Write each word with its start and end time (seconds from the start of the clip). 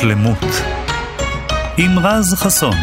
שלמות 0.00 0.44
עם 1.76 1.98
רז 1.98 2.34
חסון. 2.34 2.76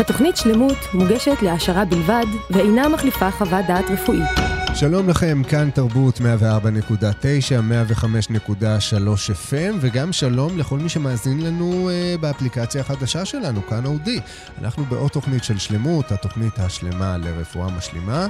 התוכנית 0.00 0.36
שלמות 0.36 0.78
מוגשת 0.94 1.42
להעשרה 1.42 1.84
בלבד 1.84 2.26
ואינה 2.50 2.88
מחליפה 2.88 3.30
חוות 3.30 3.64
דעת 3.68 3.90
רפואית. 3.90 4.51
שלום 4.74 5.08
לכם, 5.08 5.42
כאן 5.48 5.70
תרבות 5.70 6.18
104.9, 6.18 6.20
105.3 6.20 6.24
FM, 9.50 9.74
וגם 9.80 10.12
שלום 10.12 10.58
לכל 10.58 10.78
מי 10.78 10.88
שמאזין 10.88 11.40
לנו 11.40 11.90
uh, 11.90 12.20
באפליקציה 12.20 12.80
החדשה 12.80 13.24
שלנו, 13.24 13.66
כאן 13.66 13.86
אודי. 13.86 14.20
אנחנו 14.60 14.84
בעוד 14.84 15.10
תוכנית 15.10 15.44
של 15.44 15.58
שלמות, 15.58 16.12
התוכנית 16.12 16.58
השלמה 16.58 17.16
לרפואה 17.16 17.70
משלימה. 17.70 18.26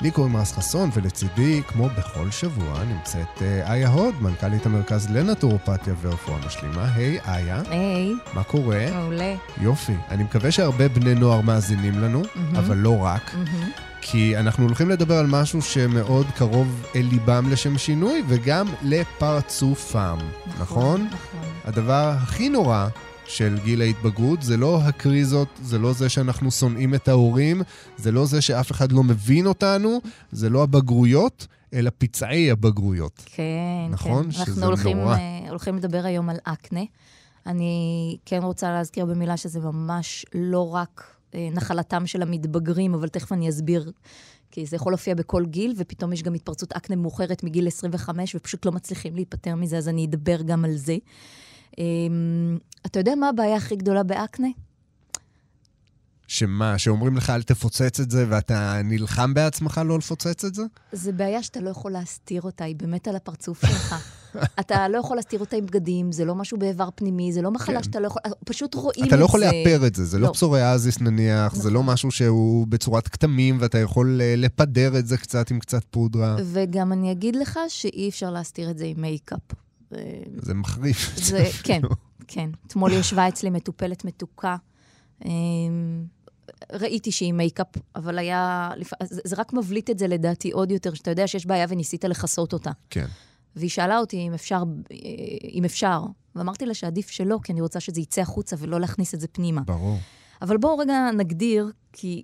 לי 0.00 0.10
קוראים 0.10 0.36
רז 0.36 0.52
חסון, 0.52 0.90
ולצידי, 0.94 1.62
כמו 1.68 1.88
בכל 1.98 2.30
שבוע, 2.30 2.84
נמצאת 2.84 3.38
uh, 3.38 3.70
איה 3.70 3.88
הוד, 3.88 4.22
מנכ"לית 4.22 4.66
המרכז 4.66 5.10
לנטורופתיה 5.10 5.94
ורפואה 6.02 6.38
משלימה. 6.46 6.94
היי, 6.94 7.20
hey, 7.20 7.28
איה. 7.28 7.62
היי. 7.70 8.12
Hey. 8.12 8.34
מה 8.34 8.42
קורה? 8.42 8.86
מעולה. 8.90 9.34
יופי. 9.60 9.94
אני 10.10 10.24
מקווה 10.24 10.50
שהרבה 10.50 10.88
בני 10.88 11.14
נוער 11.14 11.40
מאזינים 11.40 11.98
לנו, 11.98 12.22
mm-hmm. 12.22 12.58
אבל 12.58 12.76
לא 12.76 12.98
רק. 12.98 13.34
Mm-hmm. 13.34 13.95
כי 14.10 14.36
אנחנו 14.36 14.64
הולכים 14.64 14.90
לדבר 14.90 15.14
על 15.14 15.26
משהו 15.26 15.62
שמאוד 15.62 16.26
קרוב 16.36 16.86
אל 16.96 17.06
ליבם 17.10 17.50
לשם 17.50 17.78
שינוי, 17.78 18.22
וגם 18.28 18.66
לפרצופם, 18.82 20.18
נכון? 20.46 20.60
נכון. 20.60 21.06
נכון. 21.06 21.50
הדבר 21.64 22.14
הכי 22.22 22.48
נורא 22.48 22.88
של 23.24 23.58
גיל 23.64 23.80
ההתבגרות 23.80 24.42
זה 24.42 24.56
לא 24.56 24.80
הקריזות, 24.82 25.48
זה 25.62 25.78
לא 25.78 25.92
זה 25.92 26.08
שאנחנו 26.08 26.50
שונאים 26.50 26.94
את 26.94 27.08
ההורים, 27.08 27.62
זה 27.96 28.12
לא 28.12 28.26
זה 28.26 28.40
שאף 28.40 28.70
אחד 28.70 28.92
לא 28.92 29.02
מבין 29.02 29.46
אותנו, 29.46 30.00
זה 30.32 30.50
לא 30.50 30.62
הבגרויות, 30.62 31.46
אלא 31.74 31.90
פצעי 31.98 32.50
הבגרויות. 32.50 33.22
כן, 33.26 33.42
נכון? 33.90 34.30
כן. 34.30 34.38
אנחנו 34.38 34.64
הולכים, 34.64 34.98
נורא. 34.98 35.16
אה, 35.16 35.48
הולכים 35.48 35.76
לדבר 35.76 36.04
היום 36.04 36.28
על 36.28 36.36
אקנה. 36.44 36.84
אני 37.46 38.16
כן 38.24 38.42
רוצה 38.42 38.70
להזכיר 38.70 39.04
במילה 39.04 39.36
שזה 39.36 39.60
ממש 39.60 40.26
לא 40.34 40.74
רק 40.74 41.15
נחלתם 41.34 42.06
של 42.06 42.22
המתבגרים, 42.22 42.94
אבל 42.94 43.08
תכף 43.08 43.32
אני 43.32 43.48
אסביר, 43.48 43.92
כי 44.50 44.66
זה 44.66 44.76
יכול 44.76 44.92
להופיע 44.92 45.14
בכל 45.14 45.46
גיל, 45.46 45.74
ופתאום 45.76 46.12
יש 46.12 46.22
גם 46.22 46.34
התפרצות 46.34 46.72
אקנה 46.72 46.96
מאוחרת 46.96 47.44
מגיל 47.44 47.66
25, 47.66 48.34
ופשוט 48.34 48.66
לא 48.66 48.72
מצליחים 48.72 49.14
להיפטר 49.14 49.54
מזה, 49.54 49.78
אז 49.78 49.88
אני 49.88 50.04
אדבר 50.04 50.42
גם 50.42 50.64
על 50.64 50.76
זה. 50.76 50.96
אמ, 51.78 52.58
אתה 52.86 53.00
יודע 53.00 53.14
מה 53.14 53.28
הבעיה 53.28 53.56
הכי 53.56 53.76
גדולה 53.76 54.02
באקנה? 54.02 54.48
שמה, 56.28 56.78
שאומרים 56.78 57.16
לך 57.16 57.30
אל 57.30 57.42
תפוצץ 57.42 58.00
את 58.00 58.10
זה 58.10 58.26
ואתה 58.28 58.80
נלחם 58.84 59.34
בעצמך 59.34 59.80
לא 59.84 59.98
לפוצץ 59.98 60.44
את 60.44 60.54
זה? 60.54 60.62
זה 60.92 61.12
בעיה 61.12 61.42
שאתה 61.42 61.60
לא 61.60 61.70
יכול 61.70 61.92
להסתיר 61.92 62.42
אותה, 62.42 62.64
היא 62.64 62.76
באמת 62.76 63.08
על 63.08 63.16
הפרצוף 63.16 63.66
שלך. 63.66 63.94
אתה 64.60 64.88
לא 64.88 64.98
יכול 64.98 65.16
להסתיר 65.16 65.40
אותה 65.40 65.56
עם 65.56 65.66
בגדים, 65.66 66.12
זה 66.12 66.24
לא 66.24 66.34
משהו 66.34 66.58
באיבר 66.58 66.88
פנימי, 66.94 67.32
זה 67.32 67.42
לא 67.42 67.50
מחלה 67.50 67.76
כן. 67.76 67.82
שאתה 67.82 68.00
לא 68.00 68.06
יכול, 68.06 68.22
פשוט 68.44 68.74
רואים 68.74 69.04
את 69.04 69.10
זה. 69.10 69.14
אתה 69.14 69.16
לא 69.16 69.24
יכול 69.24 69.40
לאפר 69.40 69.86
את 69.86 69.94
זה, 69.94 70.04
זה 70.04 70.18
לא, 70.18 70.28
לא 70.28 70.32
פסוריאזיס 70.32 71.00
נניח, 71.00 71.52
נכון. 71.52 71.60
זה 71.62 71.70
לא 71.70 71.80
נכון. 71.80 71.92
משהו 71.92 72.10
שהוא 72.10 72.66
בצורת 72.66 73.08
כתמים, 73.08 73.58
ואתה 73.60 73.78
יכול 73.78 74.20
אה, 74.20 74.34
לפדר 74.36 74.98
את 74.98 75.06
זה 75.06 75.16
קצת 75.16 75.50
עם 75.50 75.58
קצת 75.58 75.84
פודרה. 75.90 76.36
וגם 76.44 76.92
אני 76.92 77.12
אגיד 77.12 77.36
לך 77.36 77.58
שאי 77.68 78.08
אפשר 78.08 78.30
להסתיר 78.30 78.70
את 78.70 78.78
זה 78.78 78.84
עם 78.84 79.00
מייקאפ. 79.00 79.40
זה 80.36 80.54
מחריף. 80.54 81.16
זה, 81.16 81.44
כן, 81.62 81.80
כן. 82.28 82.50
אתמול 82.66 82.92
ישבה 82.92 83.28
אצלי 83.28 83.50
מטופלת 83.50 84.04
מתוקה. 84.04 84.56
ראיתי 86.72 87.12
שהיא 87.12 87.32
מייקאפ, 87.32 87.66
אבל 87.96 88.18
היה... 88.18 88.70
זה 89.02 89.36
רק 89.38 89.52
מבליט 89.52 89.90
את 89.90 89.98
זה 89.98 90.06
לדעתי 90.06 90.50
עוד 90.50 90.70
יותר, 90.70 90.94
שאתה 90.94 91.10
יודע 91.10 91.26
שיש 91.26 91.46
בעיה 91.46 91.66
וניסית 91.68 92.04
לכסות 92.04 92.52
אותה. 92.52 92.70
כן. 92.90 93.06
והיא 93.56 93.70
שאלה 93.70 93.98
אותי 93.98 94.16
אם 94.16 94.34
אפשר, 94.34 94.62
אם 95.52 95.64
אפשר, 95.64 96.02
ואמרתי 96.36 96.66
לה 96.66 96.74
שעדיף 96.74 97.10
שלא, 97.10 97.38
כי 97.42 97.52
אני 97.52 97.60
רוצה 97.60 97.80
שזה 97.80 98.00
יצא 98.00 98.20
החוצה 98.20 98.56
ולא 98.58 98.80
להכניס 98.80 99.14
את 99.14 99.20
זה 99.20 99.28
פנימה. 99.28 99.60
ברור. 99.60 99.98
אבל 100.42 100.56
בואו 100.56 100.78
רגע 100.78 101.10
נגדיר, 101.16 101.70
כי 101.92 102.22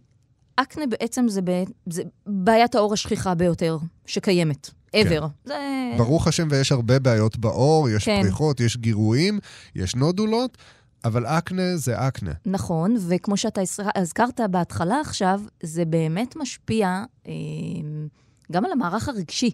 אקנה 0.57 0.87
בעצם 0.87 1.29
זה, 1.29 1.41
ב, 1.45 1.63
זה 1.87 2.03
בעיית 2.27 2.75
האור 2.75 2.93
השכיחה 2.93 3.35
ביותר 3.35 3.79
שקיימת. 4.07 4.71
ever. 4.97 5.21
כן. 5.21 5.27
זה... 5.45 5.95
ברוך 5.97 6.27
השם, 6.27 6.49
ויש 6.51 6.73
הרבה 6.73 6.99
בעיות 6.99 7.39
בעור, 7.39 7.89
יש 7.89 8.05
כן. 8.05 8.23
פריחות, 8.23 8.61
יש 8.61 8.77
גירויים, 8.77 9.39
יש 9.75 9.95
נודולות. 9.95 10.59
אבל 11.05 11.27
אקנה 11.27 11.77
זה 11.77 12.09
אקנה. 12.09 12.33
נכון, 12.47 12.97
וכמו 13.09 13.37
שאתה 13.37 13.61
הזכרת 13.95 14.41
בהתחלה 14.51 15.01
עכשיו, 15.01 15.41
זה 15.63 15.85
באמת 15.85 16.37
משפיע 16.37 17.05
אה, 17.27 17.33
גם 18.53 18.65
על 18.65 18.73
המערך 18.73 19.09
הרגשי. 19.09 19.51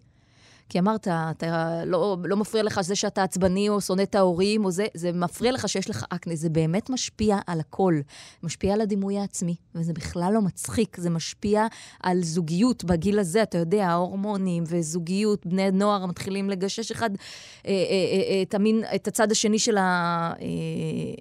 כי 0.69 0.79
אמרת, 0.79 1.09
אתה 1.09 1.85
לא, 1.87 2.17
לא 2.25 2.37
מפריע 2.37 2.63
לך 2.63 2.81
זה 2.81 2.95
שאתה 2.95 3.23
עצבני 3.23 3.69
או 3.69 3.81
שונא 3.81 4.03
את 4.03 4.15
ההורים, 4.15 4.65
או 4.65 4.71
זה, 4.71 4.87
זה 4.95 5.13
מפריע 5.13 5.53
לך 5.53 5.69
שיש 5.69 5.91
לך 5.91 6.05
אקנה. 6.09 6.37
זה 6.37 6.49
באמת 6.49 6.91
משפיע 6.91 7.39
על 7.47 7.61
הכל. 7.61 8.01
משפיע 8.43 8.75
על 8.75 8.81
הדימוי 8.81 9.19
העצמי, 9.19 9.57
וזה 9.75 9.93
בכלל 9.93 10.33
לא 10.35 10.43
מצחיק. 10.43 10.97
זה 11.01 11.11
משפיע 11.11 11.67
על 12.03 12.23
זוגיות 12.23 12.85
בגיל 12.85 13.19
הזה, 13.19 13.43
אתה 13.43 13.59
יודע, 13.59 13.87
ההורמונים 13.87 14.65
וזוגיות, 14.67 15.47
בני 15.47 15.71
נוער 15.71 16.07
מתחילים 16.07 16.51
לגשש 16.51 16.91
אחד 16.91 17.11
אה, 17.11 17.71
אה, 17.71 17.73
אה, 17.73 18.43
את, 18.43 18.55
המין, 18.55 18.83
את 18.95 19.09
הצד 19.09 19.33
השני 19.33 19.59
של 19.59 19.77
ה... 19.77 19.83
אה, 19.83 20.33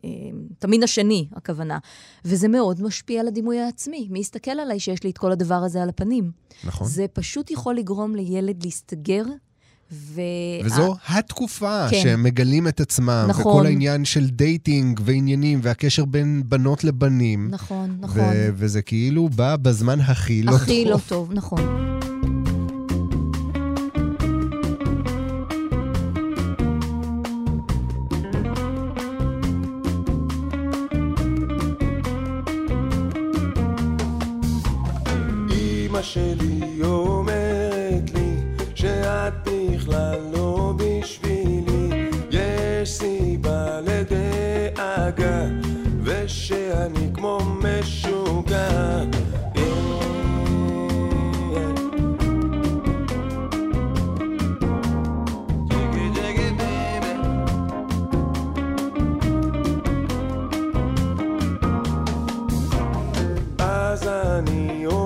אה, 0.05 0.09
את 0.59 0.63
המין 0.63 0.83
השני, 0.83 1.27
הכוונה. 1.35 1.77
וזה 2.25 2.47
מאוד 2.47 2.81
משפיע 2.81 3.21
על 3.21 3.27
הדימוי 3.27 3.59
העצמי. 3.59 4.07
מי 4.11 4.19
יסתכל 4.19 4.51
עליי 4.51 4.79
שיש 4.79 5.03
לי 5.03 5.09
את 5.09 5.17
כל 5.17 5.31
הדבר 5.31 5.55
הזה 5.55 5.83
על 5.83 5.89
הפנים? 5.89 6.31
נכון. 6.63 6.87
זה 6.87 7.05
פשוט 7.13 7.51
יכול 7.51 7.75
לגרום 7.75 8.15
לילד 8.15 8.63
להסתגר 8.63 9.23
ו... 9.91 10.21
וזו 10.63 10.95
התקופה 11.07 11.87
כן. 11.89 11.99
שהם 12.03 12.23
מגלים 12.23 12.67
את 12.67 12.79
עצמם, 12.79 13.25
נכון. 13.29 13.51
וכל 13.51 13.65
העניין 13.65 14.05
של 14.05 14.29
dating 14.29 14.99
ועניינים, 15.03 15.59
והקשר 15.63 16.05
בין 16.05 16.43
בנות 16.45 16.83
לבנים. 16.83 17.47
נכון, 17.51 17.97
נכון. 17.99 18.19
ו- 18.19 18.49
וזה 18.55 18.81
כאילו 18.81 19.29
בא 19.29 19.55
בזמן 19.55 19.99
הכי 19.99 20.43
לא 20.43 20.51
טוב. 20.51 20.61
הכי 20.61 20.85
לא 20.85 20.97
טוב, 21.07 21.33
נכון. 21.33 21.87
שבת, 36.07 36.37
כל 36.81 37.13
מה 37.13 37.16
שיש 64.57 64.96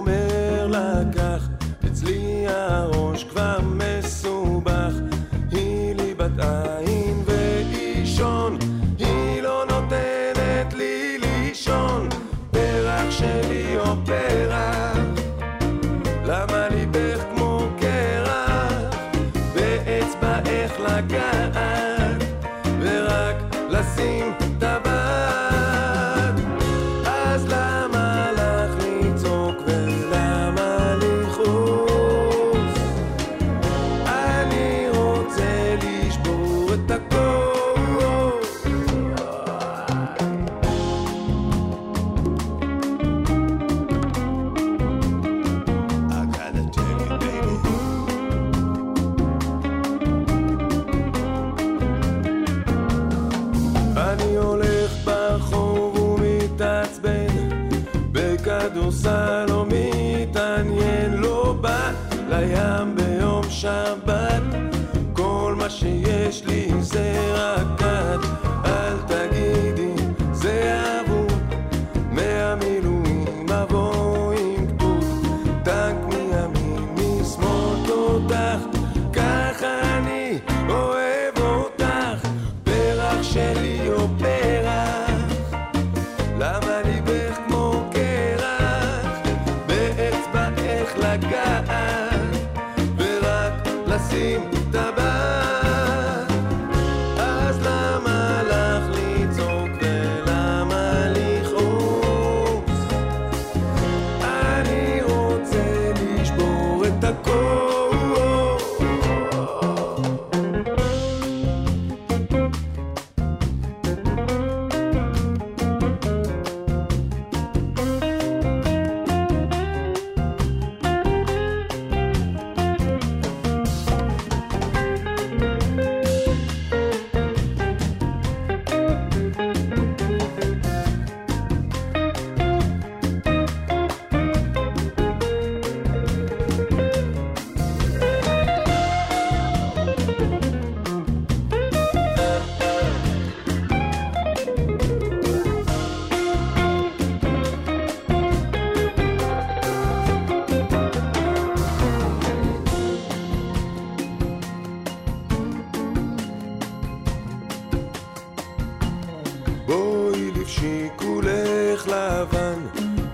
שיקולך 160.52 161.88
לבן, 161.88 162.60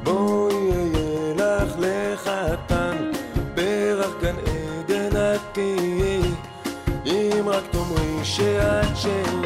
בואי 0.03 0.55
אהיה 0.71 1.33
לך 1.35 1.75
לחתן, 1.79 3.11
ברח 3.55 4.11
גן 4.21 4.35
עדן 4.35 5.15
את 5.15 5.41
תהיי, 5.51 6.21
אם 7.05 7.49
רק 7.49 7.63
תאמרי 7.71 8.19
שאת 8.23 8.97
שלי. 8.97 9.36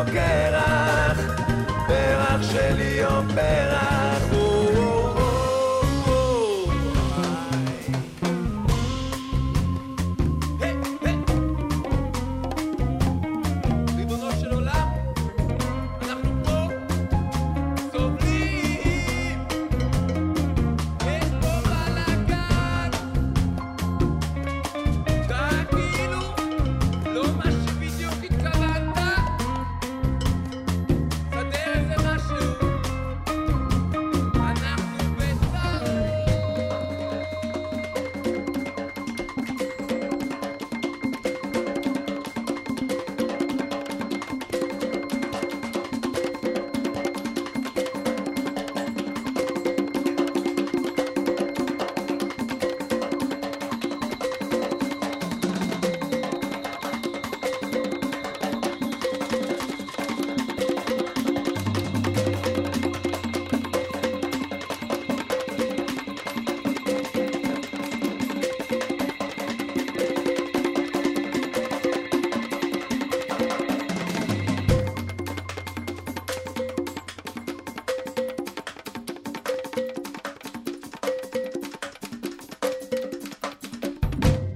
ליבך 0.00 0.12
כמו 0.12 0.71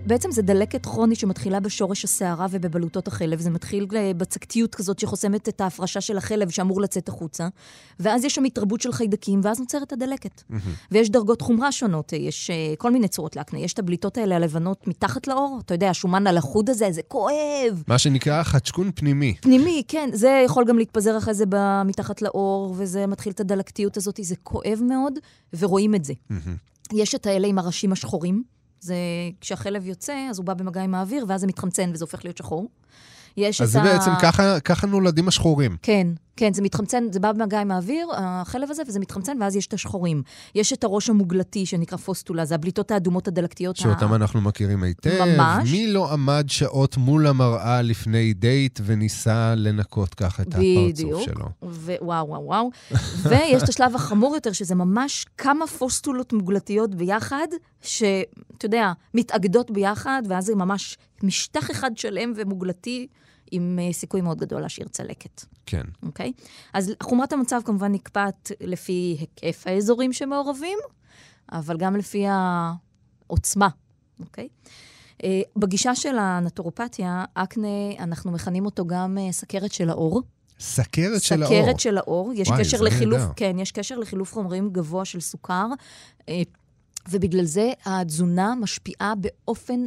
בעצם 0.07 0.31
זה 0.31 0.43
דלקת 0.43 0.87
כרונית 0.87 1.19
שמתחילה 1.19 1.61
בשורש 1.61 2.05
השערה 2.05 2.47
ובבלוטות 2.51 3.09
החלב. 3.09 3.41
זה 3.41 3.51
מתחיל 3.51 3.87
אה, 3.97 4.13
בצקתיות 4.17 4.75
כזאת 4.75 4.99
שחוסמת 4.99 5.49
את 5.49 5.61
ההפרשה 5.61 6.01
של 6.01 6.19
החלב 6.19 6.51
שאמור 6.51 6.81
לצאת 6.81 7.09
החוצה, 7.09 7.49
ואז 8.01 8.25
יש 8.25 8.35
שם 8.35 8.45
התרבות 8.45 8.81
של 8.81 8.93
חיידקים, 8.93 9.41
ואז 9.43 9.61
נוצרת 9.61 9.93
הדלקת. 9.93 10.43
ויש 10.91 11.11
דרגות 11.11 11.41
חומרה 11.41 11.73
שונות, 11.73 12.15
אה, 12.15 12.19
יש 12.19 12.51
אה, 12.51 12.75
כל 12.79 12.91
מיני 12.91 13.09
צורות 13.09 13.37
לאקנה. 13.37 13.61
יש 13.61 13.73
את 13.73 13.79
הבליטות 13.79 14.19
האלה 14.19 14.37
הלבנות 14.37 14.89
מתחת 14.89 15.27
לאור, 15.27 15.61
אתה 15.65 15.75
יודע, 15.75 15.91
השומן 15.91 16.27
הלחוד 16.27 16.71
הזה, 16.71 16.93
זה 16.93 17.03
כואב. 17.09 17.83
מה 17.89 17.99
שנקרא 17.99 18.43
חדשקון 18.43 18.91
פנימי. 18.95 19.35
פנימי, 19.41 19.83
כן, 19.89 20.11
זה 20.13 20.43
יכול 20.45 20.65
גם 20.65 20.79
להתפזר 20.79 21.19
אחרי 21.19 21.35
זה 21.35 21.45
מתחת 21.85 22.23
לאור, 22.23 22.75
וזה 22.79 23.07
מתחיל 23.07 23.33
את 23.33 23.41
הדלקתיות 23.41 23.97
הזאת, 23.97 24.21
זה 24.23 24.35
כואב 24.43 24.81
מאוד, 24.89 25.19
ורואים 25.59 25.95
את 25.95 26.05
זה. 26.05 26.13
יש 26.93 27.15
את 27.15 27.27
האלה 27.27 27.47
עם 27.47 27.59
הראשים 27.59 27.93
השחורים, 27.93 28.43
זה 28.87 28.97
כשהחלב 29.41 29.87
יוצא, 29.87 30.27
אז 30.31 30.39
הוא 30.39 30.47
בא 30.47 30.55
במגע 30.55 30.83
עם 30.83 30.95
האוויר, 30.95 31.25
ואז 31.29 31.41
זה 31.41 31.47
מתחמצן 31.47 31.91
וזה 31.95 32.05
הופך 32.05 32.25
להיות 32.25 32.37
שחור. 32.37 32.69
יש 33.37 33.61
אז 33.61 33.69
את 33.69 33.73
זה 33.73 33.81
ה... 33.81 33.85
בעצם, 33.85 34.11
ככה, 34.23 34.61
ככה 34.61 34.87
נולדים 34.87 35.29
השחורים. 35.29 35.77
כן, 35.83 36.07
כן, 36.37 36.53
זה 36.53 36.63
מתחמצן, 36.63 37.05
זה 37.13 37.21
בא 37.21 37.33
במגע 37.33 37.61
עם 37.61 37.71
האוויר, 37.71 38.09
החלב 38.17 38.71
הזה, 38.71 38.83
וזה 38.89 39.01
מתחמצן, 39.01 39.37
ואז 39.41 39.57
יש 39.57 39.67
את 39.67 39.73
השחורים. 39.75 40.23
יש 40.55 40.73
את 40.73 40.85
הראש 40.85 41.11
המוגלתי, 41.11 41.67
שנקרא 41.67 41.99
פוסטולה, 41.99 42.45
זה 42.45 42.55
הבליטות 42.55 42.91
האדומות 42.91 43.29
הדלקתיות. 43.29 43.77
שאותם 43.77 44.13
ה- 44.13 44.17
אנחנו 44.17 44.41
מכירים 44.41 44.83
היטב. 44.83 45.25
ממש. 45.25 45.71
מי 45.71 45.87
לא 45.93 46.13
עמד 46.13 46.45
שעות 46.49 46.97
מול 46.97 47.27
המראה 47.27 47.83
לפני 47.83 48.35
דייט 48.35 48.81
וניסה 48.85 49.55
לנקות 49.57 50.15
ככה 50.15 50.43
את 50.43 50.49
בדיוק. 50.55 51.13
הפרצוף 51.21 51.35
שלו? 51.35 51.49
וואו, 52.07 52.27
וואו, 52.29 52.43
וואו. 52.45 52.71
ויש 53.29 53.63
את 53.63 53.69
השלב 53.69 53.95
החמור 53.95 54.35
יותר, 54.35 54.53
שזה 54.53 54.75
ממש 54.75 55.27
כמה 55.39 55.67
פוסטולות 55.67 56.33
מוגלתיות 56.33 56.95
ביחד, 56.95 57.47
שאתה 57.83 58.17
יודע, 58.67 58.93
מתאגדות 59.15 59.71
ביחד, 59.71 60.23
ואז 60.29 60.45
זה 60.45 60.55
ממש 60.55 60.99
משטח 61.23 61.71
אחד 61.71 61.91
שלם 61.97 62.33
ומוגלתי, 62.37 63.07
עם 63.51 63.79
אה, 63.83 63.93
סיכוי 63.93 64.21
מאוד 64.21 64.39
גדול 64.39 64.61
להשאיר 64.61 64.89
צלקת. 64.89 65.45
כן. 65.67 65.83
אוקיי? 66.03 66.33
אז 66.73 66.93
חומרת 67.03 67.33
המצב 67.33 67.61
כמובן 67.65 67.93
נקבעת 67.93 68.51
לפי 68.61 69.17
היקף 69.21 69.67
האזורים 69.67 70.13
שמעורבים, 70.13 70.79
אבל 71.53 71.77
גם 71.77 71.97
לפי 71.97 72.25
העוצמה, 72.29 73.69
אוקיי? 74.21 74.49
אה, 75.25 75.41
בגישה 75.57 75.95
של 75.95 76.19
הנטורופתיה, 76.19 77.25
אקנה, 77.35 77.69
אנחנו 77.99 78.33
מכנים 78.33 78.65
אותו 78.67 78.87
גם 78.87 79.19
אה, 79.21 79.33
סכרת 79.33 79.73
של 79.73 79.91
העור. 79.91 80.23
סכרת 80.61 81.23
של 81.23 81.43
האור. 81.43 81.63
סכרת 81.63 81.81
של 81.81 81.99
העור. 81.99 82.33
יש 82.35 82.49
וואי, 82.49 82.61
קשר 82.61 82.81
לחילוף, 82.83 83.21
נהדר. 83.21 83.33
כן, 83.37 83.59
יש 83.59 83.73
קשר 83.73 83.99
לחילוף 83.99 84.33
חומרים 84.33 84.71
גבוה 84.73 85.05
של 85.05 85.21
סוכר, 85.21 85.67
ובגלל 87.09 87.45
זה 87.45 87.73
התזונה 87.85 88.55
משפיעה 88.55 89.15
באופן 89.15 89.85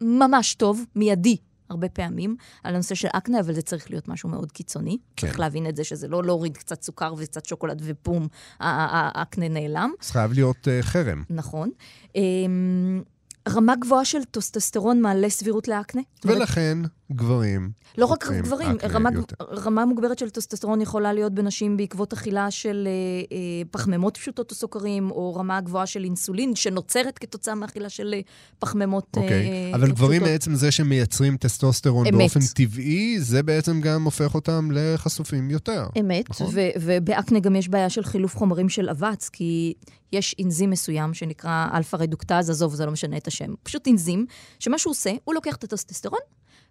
ממש 0.00 0.54
טוב, 0.54 0.84
מיידי. 0.96 1.36
הרבה 1.72 1.88
פעמים, 1.88 2.36
על 2.64 2.74
הנושא 2.74 2.94
של 2.94 3.08
אקנה, 3.12 3.40
אבל 3.40 3.52
זה 3.54 3.62
צריך 3.62 3.90
להיות 3.90 4.08
משהו 4.08 4.28
מאוד 4.28 4.52
קיצוני. 4.52 4.98
כן. 5.16 5.26
צריך 5.26 5.40
להבין 5.40 5.66
את 5.66 5.76
זה, 5.76 5.84
שזה 5.84 6.08
לא 6.08 6.24
להוריד 6.24 6.56
קצת 6.56 6.82
סוכר 6.82 7.14
וקצת 7.18 7.44
שוקולד 7.44 7.82
ובום, 7.84 8.28
האקנה 8.60 9.48
נעלם. 9.48 9.90
אז 10.00 10.10
חייב 10.10 10.32
להיות 10.32 10.68
uh, 10.68 10.82
חרם. 10.82 11.22
נכון. 11.30 11.70
אמ, 12.16 13.02
רמה 13.48 13.76
גבוהה 13.76 14.04
של 14.04 14.24
טסטוסטרון 14.24 15.00
מעלה 15.00 15.30
סבירות 15.30 15.68
לאקנה. 15.68 16.02
ולכן, 16.24 16.78
גברים... 17.12 17.82
לא 17.98 18.06
רק 18.06 18.28
גברים, 18.28 18.76
רמה. 18.90 19.10
רמה 19.40 19.84
מוגברת 19.84 20.18
של 20.18 20.30
טסטוסטרון 20.30 20.80
יכולה 20.80 21.12
להיות 21.12 21.34
בנשים 21.34 21.76
בעקבות 21.76 22.12
אכילה 22.12 22.50
של 22.50 22.88
אה, 22.88 23.36
אה, 23.36 23.62
פחמימות 23.70 24.16
פשוטות 24.16 24.50
או 24.50 24.56
סוכרים, 24.56 25.10
או 25.10 25.34
רמה 25.34 25.60
גבוהה 25.60 25.86
של 25.86 26.04
אינסולין 26.04 26.54
שנוצרת 26.54 27.18
כתוצאה 27.18 27.54
מאכילה 27.54 27.88
של 27.88 28.14
אה, 28.16 28.20
פחמימות 28.58 29.06
אה, 29.16 29.22
אוקיי. 29.22 29.50
אה, 29.50 29.70
אבל 29.74 29.90
גברים 29.90 30.20
פשוטות. 30.20 30.32
מעצם 30.32 30.54
זה 30.54 30.70
שמייצרים 30.70 31.36
טסטוסטרון 31.36 32.06
אמת. 32.06 32.14
באופן 32.14 32.40
טבעי, 32.54 33.20
זה 33.20 33.42
בעצם 33.42 33.80
גם 33.80 34.04
הופך 34.04 34.34
אותם 34.34 34.68
לחשופים 34.72 35.50
יותר. 35.50 35.86
אמת, 36.00 36.30
נכון. 36.30 36.54
ובאקנה 36.80 37.40
גם 37.40 37.56
יש 37.56 37.68
בעיה 37.68 37.90
של 37.90 38.04
חילוף 38.04 38.36
חומרים 38.36 38.68
של 38.68 38.88
אבץ, 38.88 39.28
כי 39.28 39.74
יש 40.12 40.36
אנזים 40.44 40.70
מסוים 40.70 41.14
שנקרא 41.14 41.66
אלפא 41.74 41.96
רדוקטז, 41.96 42.50
עזוב, 42.50 42.74
זה 42.74 42.86
לא 42.86 42.92
משנה 42.92 43.16
את 43.16 43.26
השם. 43.26 43.54
פשוט 43.62 43.88
אנזים, 43.88 44.26
שמה 44.58 44.78
שהוא 44.78 44.90
עושה, 44.90 45.12
הוא 45.24 45.34
לוקח 45.34 45.56
את 45.56 45.64
הטסטוסטרון 45.64 46.20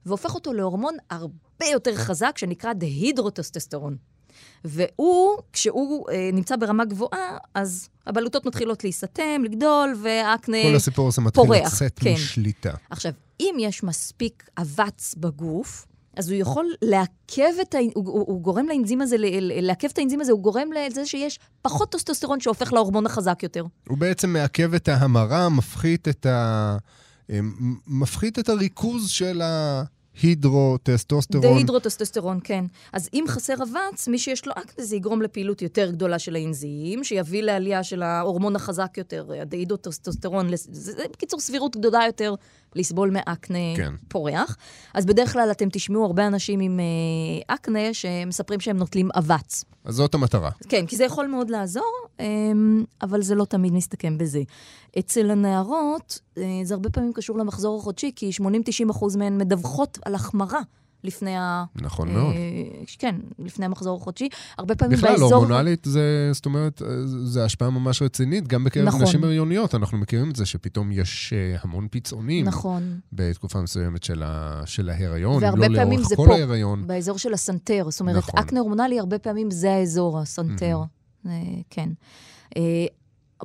והופך 0.06 0.36
אותו 0.36 0.54
להורמון 0.54 0.96
הרבה 1.10 1.66
יותר 1.72 1.96
חזק, 1.96 2.38
שנקרא 2.38 2.74
דהידרוטסטוסטרון. 2.74 3.98
והוא, 4.66 5.38
כשהוא 5.54 6.10
אה, 6.10 6.30
נמצא 6.34 6.56
ברמה 6.56 6.86
גבוהה, 6.86 7.38
אז 7.54 7.90
הבלוטות 8.08 8.46
מתחילות 8.46 8.84
להיסתם, 8.84 9.42
לגדול, 9.44 9.96
והאקנה 10.02 10.58
כל 10.64 10.76
הסיפור 10.76 11.08
הזה 11.08 11.22
מתחיל 11.22 11.44
פורח, 11.44 11.74
לצאת 11.74 12.00
כן. 12.00 12.14
משליטה. 12.14 12.74
עכשיו, 12.90 13.12
אם 13.40 13.56
יש 13.60 13.84
מספיק 13.84 14.50
אבץ 14.58 15.16
בגוף, 15.18 15.86
אז 16.18 16.30
הוא 16.30 16.40
יכול 16.40 16.66
לעכב 16.82 17.54
את 17.62 17.76
ה... 17.76 17.78
הוא, 17.78 18.06
הוא, 18.06 18.26
הוא 18.28 18.42
גורם 18.42 18.68
לאנזים 18.68 19.02
הזה, 19.02 19.16
לעכב 19.42 19.88
את 19.94 19.98
האנזים 19.98 20.22
הזה, 20.22 20.32
הוא 20.32 20.42
גורם 20.42 20.70
לזה 20.74 21.06
שיש 21.06 21.40
פחות 21.62 21.92
טסטוסטרון 21.92 22.40
שהופך 22.40 22.74
להורמון 22.74 23.06
החזק 23.06 23.44
יותר. 23.44 23.66
הוא 23.88 23.98
בעצם 23.98 24.30
מעכב 24.30 24.74
את 24.74 24.88
ההמרה, 24.88 25.50
מפחית 25.50 26.08
את 26.08 26.26
ה... 26.26 26.78
אה, 27.30 27.40
מפחית 27.88 28.40
את 28.40 28.50
הריכוז 28.50 29.10
של 29.10 29.42
ההידרו-טסטוסטרון. 29.42 31.54
דהידרוטסטוסטרון, 31.54 32.40
כן. 32.44 32.66
אז 32.94 33.10
אם 33.14 33.24
חסר 33.28 33.56
אבץ, 33.64 34.08
מי 34.08 34.20
שיש 34.20 34.48
לו 34.48 34.54
אקנה 34.54 34.86
זה 34.86 34.96
יגרום 34.96 35.22
לפעילות 35.22 35.62
יותר 35.62 35.92
גדולה 35.92 36.20
של 36.20 36.36
האנזים, 36.36 37.04
שיביא 37.04 37.42
לעלייה 37.42 37.84
של 37.84 38.04
ההורמון 38.04 38.56
החזק 38.56 38.98
יותר, 38.98 39.26
הדהידרוטסטוסטרון. 39.42 40.56
זה, 40.56 40.68
זה 40.72 41.04
בקיצור 41.14 41.40
סבירות 41.40 41.78
גדולה 41.78 42.06
יותר 42.06 42.36
לסבול 42.76 43.10
מאקנה 43.10 43.76
כן. 43.76 43.94
פורח. 44.08 44.58
אז 44.94 45.06
בדרך 45.06 45.34
כלל 45.34 45.52
אתם 45.52 45.70
תשמעו 45.72 46.06
הרבה 46.06 46.28
אנשים 46.28 46.60
עם 46.60 46.80
אה, 46.80 47.56
אקנה 47.56 47.94
שמספרים 47.94 48.60
שהם 48.60 48.78
נוטלים 48.78 49.10
אבץ. 49.16 49.66
אז 49.86 49.96
זאת 49.96 50.14
המטרה. 50.14 50.50
כן, 50.70 50.86
כי 50.86 50.96
זה 50.96 51.04
יכול 51.04 51.28
מאוד 51.28 51.50
לעזור, 51.50 51.94
אמ, 52.20 52.84
אבל 53.02 53.22
זה 53.22 53.36
לא 53.36 53.46
תמיד 53.46 53.74
מסתכם 53.74 54.18
בזה. 54.18 54.42
אצל 55.00 55.32
הנערות, 55.32 56.20
אה, 56.38 56.44
זה 56.64 56.74
הרבה 56.74 56.90
פעמים 56.90 57.14
קשור 57.14 57.38
למחזור 57.38 57.80
החודשי, 57.80 58.12
כי 58.16 58.32
80-90 58.42 58.92
אחוז 58.92 59.16
מהן 59.16 59.38
מדווחות 59.38 60.00
על 60.06 60.16
החמרה 60.16 60.62
לפני 61.04 61.38
ה... 61.38 61.64
נכון 61.76 62.08
אה, 62.08 62.14
מאוד. 62.14 62.34
כן, 63.00 63.16
לפני 63.40 63.66
המחזור 63.66 63.98
החודשי. 64.02 64.30
הרבה 64.58 64.76
פעמים 64.76 64.98
בכלל, 64.98 65.12
באזור... 65.12 65.34
הורמונלית 65.34 65.86
זה, 65.86 66.30
זאת 66.34 66.46
אומרת, 66.46 66.82
אה, 66.82 66.88
זה 67.06 67.46
השפעה 67.46 67.70
ממש 67.70 68.02
רצינית, 68.02 68.48
גם 68.48 68.64
בקרב 68.64 68.88
נכון. 68.88 69.02
נשים 69.02 69.24
הריוניות. 69.24 69.76
אנחנו 69.76 69.98
מכירים 69.98 70.30
את 70.30 70.36
זה 70.36 70.46
שפתאום 70.46 70.92
יש 70.92 71.34
אה, 71.34 71.58
המון 71.64 71.88
פצעונים 71.92 72.46
נכון. 72.46 73.00
בתקופה 73.14 73.62
מסוימת 73.62 74.04
של, 74.04 74.24
ה, 74.24 74.62
של 74.66 74.90
ההיריון, 74.90 75.44
לא 75.44 75.68
לאורך 75.68 76.08
זה 76.08 76.16
כל 76.16 76.26
פה. 76.28 76.34
ההיריון. 76.34 76.88
באזור 76.88 77.18
של 77.18 77.34
הסנטר. 77.34 77.88
זאת 77.90 78.00
אומרת, 78.00 78.18
נכון. 78.18 78.40
אקנה 78.40 78.60
הורמונלי, 78.60 79.00
הרבה 79.00 79.20
פעמים 79.20 79.52
זה 79.52 79.74
האזור, 79.74 80.20
הסנטר. 80.20 80.78
אה, 81.26 81.32
כן. 81.70 81.90
אה, 82.58 82.86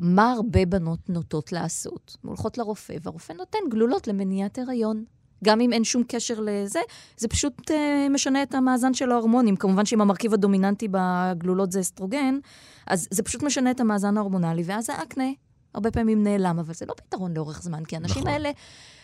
מה 0.00 0.32
הרבה 0.32 0.66
בנות 0.66 1.10
נוטות 1.10 1.52
לעשות? 1.52 2.16
הולכות 2.22 2.58
לרופא, 2.58 2.96
והרופא 3.02 3.32
נותן 3.32 3.58
גלולות 3.70 4.06
למניעת 4.06 4.58
הריון. 4.58 5.04
גם 5.44 5.60
אם 5.60 5.72
אין 5.72 5.84
שום 5.84 6.02
קשר 6.08 6.40
לזה, 6.40 6.80
זה 7.16 7.28
פשוט 7.28 7.70
אה, 7.70 8.06
משנה 8.10 8.42
את 8.42 8.54
המאזן 8.54 8.94
של 8.94 9.12
ההורמונים. 9.12 9.56
כמובן 9.56 9.86
שאם 9.86 10.00
המרכיב 10.00 10.34
הדומיננטי 10.34 10.88
בגלולות 10.90 11.72
זה 11.72 11.80
אסטרוגן, 11.80 12.38
אז 12.86 13.08
זה 13.10 13.22
פשוט 13.22 13.42
משנה 13.42 13.70
את 13.70 13.80
המאזן 13.80 14.16
ההורמונלי, 14.16 14.62
ואז 14.66 14.90
האקנה 14.90 15.30
הרבה 15.74 15.90
פעמים 15.90 16.22
נעלם, 16.22 16.58
אבל 16.58 16.74
זה 16.74 16.86
לא 16.86 16.94
פתרון 16.94 17.34
לאורך 17.34 17.62
זמן, 17.62 17.84
כי 17.84 17.96
הנשים 17.96 18.22
נכון. 18.22 18.32
האלה 18.32 18.50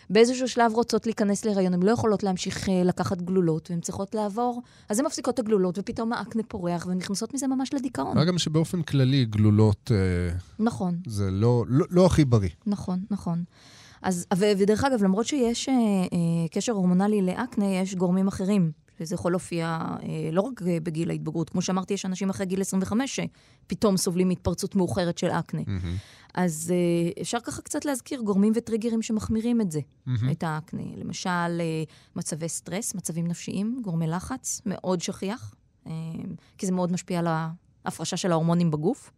באיזשהו 0.09 0.47
שלב 0.47 0.71
רוצות 0.73 1.05
להיכנס 1.05 1.45
להיריון, 1.45 1.73
הן 1.73 1.83
לא 1.83 1.91
יכולות 1.91 2.23
להמשיך 2.23 2.69
אה, 2.69 2.83
לקחת 2.83 3.21
גלולות, 3.21 3.71
והן 3.71 3.81
צריכות 3.81 4.15
לעבור, 4.15 4.61
אז 4.89 4.99
הן 4.99 5.05
מפסיקות 5.05 5.33
את 5.33 5.39
הגלולות, 5.39 5.77
ופתאום 5.77 6.13
האקנה 6.13 6.43
פורח, 6.47 6.85
והן 6.87 6.97
נכנסות 6.97 7.33
מזה 7.33 7.47
ממש 7.47 7.73
לדיכאון. 7.73 8.15
מה 8.17 8.25
גם 8.25 8.37
שבאופן 8.37 8.81
כללי 8.81 9.25
גלולות 9.25 9.91
אה, 9.93 10.37
נכון. 10.59 10.97
זה 11.07 11.31
לא, 11.31 11.65
לא, 11.67 11.85
לא 11.89 12.05
הכי 12.05 12.25
בריא. 12.25 12.49
נכון, 12.65 12.99
נכון. 13.11 13.43
אז, 14.03 14.27
ו- 14.33 14.51
ודרך 14.57 14.83
אגב, 14.83 15.03
למרות 15.03 15.25
שיש 15.25 15.69
אה, 15.69 15.73
אה, 15.73 16.47
קשר 16.51 16.71
הורמונלי 16.71 17.21
לאקנה, 17.21 17.65
יש 17.65 17.95
גורמים 17.95 18.27
אחרים. 18.27 18.71
שזה 18.99 19.15
יכול 19.15 19.31
להופיע 19.31 19.79
אה, 20.03 20.29
לא 20.31 20.41
רק 20.41 20.61
אה, 20.67 20.77
בגיל 20.83 21.09
ההתבגרות. 21.09 21.49
כמו 21.49 21.61
שאמרתי, 21.61 21.93
יש 21.93 22.05
אנשים 22.05 22.29
אחרי 22.29 22.45
גיל 22.45 22.61
25 22.61 23.19
שפתאום 23.19 23.97
סובלים 23.97 24.27
מהתפרצות 24.27 24.75
מאוחרת 24.75 25.17
של 25.17 25.27
אקנה. 25.27 25.61
מהמם. 25.67 25.95
אז 26.33 26.73
אה, 26.75 27.21
אפשר 27.21 27.39
ככה 27.39 27.61
קצת 27.61 27.85
להזכיר 27.85 28.21
גורמים 28.21 28.53
וטריגרים 28.55 29.01
שמחמירים 29.01 29.61
את 29.61 29.71
זה, 29.71 29.79
מהמם. 30.05 30.31
את 30.31 30.43
האקנה. 30.43 30.83
למשל, 30.97 31.29
אה, 31.29 31.83
מצבי 32.15 32.49
סטרס, 32.49 32.95
מצבים 32.95 33.27
נפשיים, 33.27 33.79
גורמי 33.83 34.07
לחץ, 34.07 34.61
מאוד 34.65 35.01
שכיח, 35.01 35.55
אה, 35.87 35.91
כי 36.57 36.65
זה 36.65 36.71
מאוד 36.71 36.91
משפיע 36.91 37.19
על 37.19 37.27
ההפרשה 37.85 38.17
של 38.17 38.31
ההורמונים 38.31 38.71
בגוף. 38.71 39.11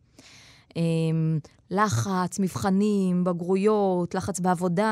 לחץ, 1.72 2.40
מבחנים, 2.40 3.24
בגרויות, 3.24 4.16
לחץ 4.16 4.40
בעבודה, 4.40 4.84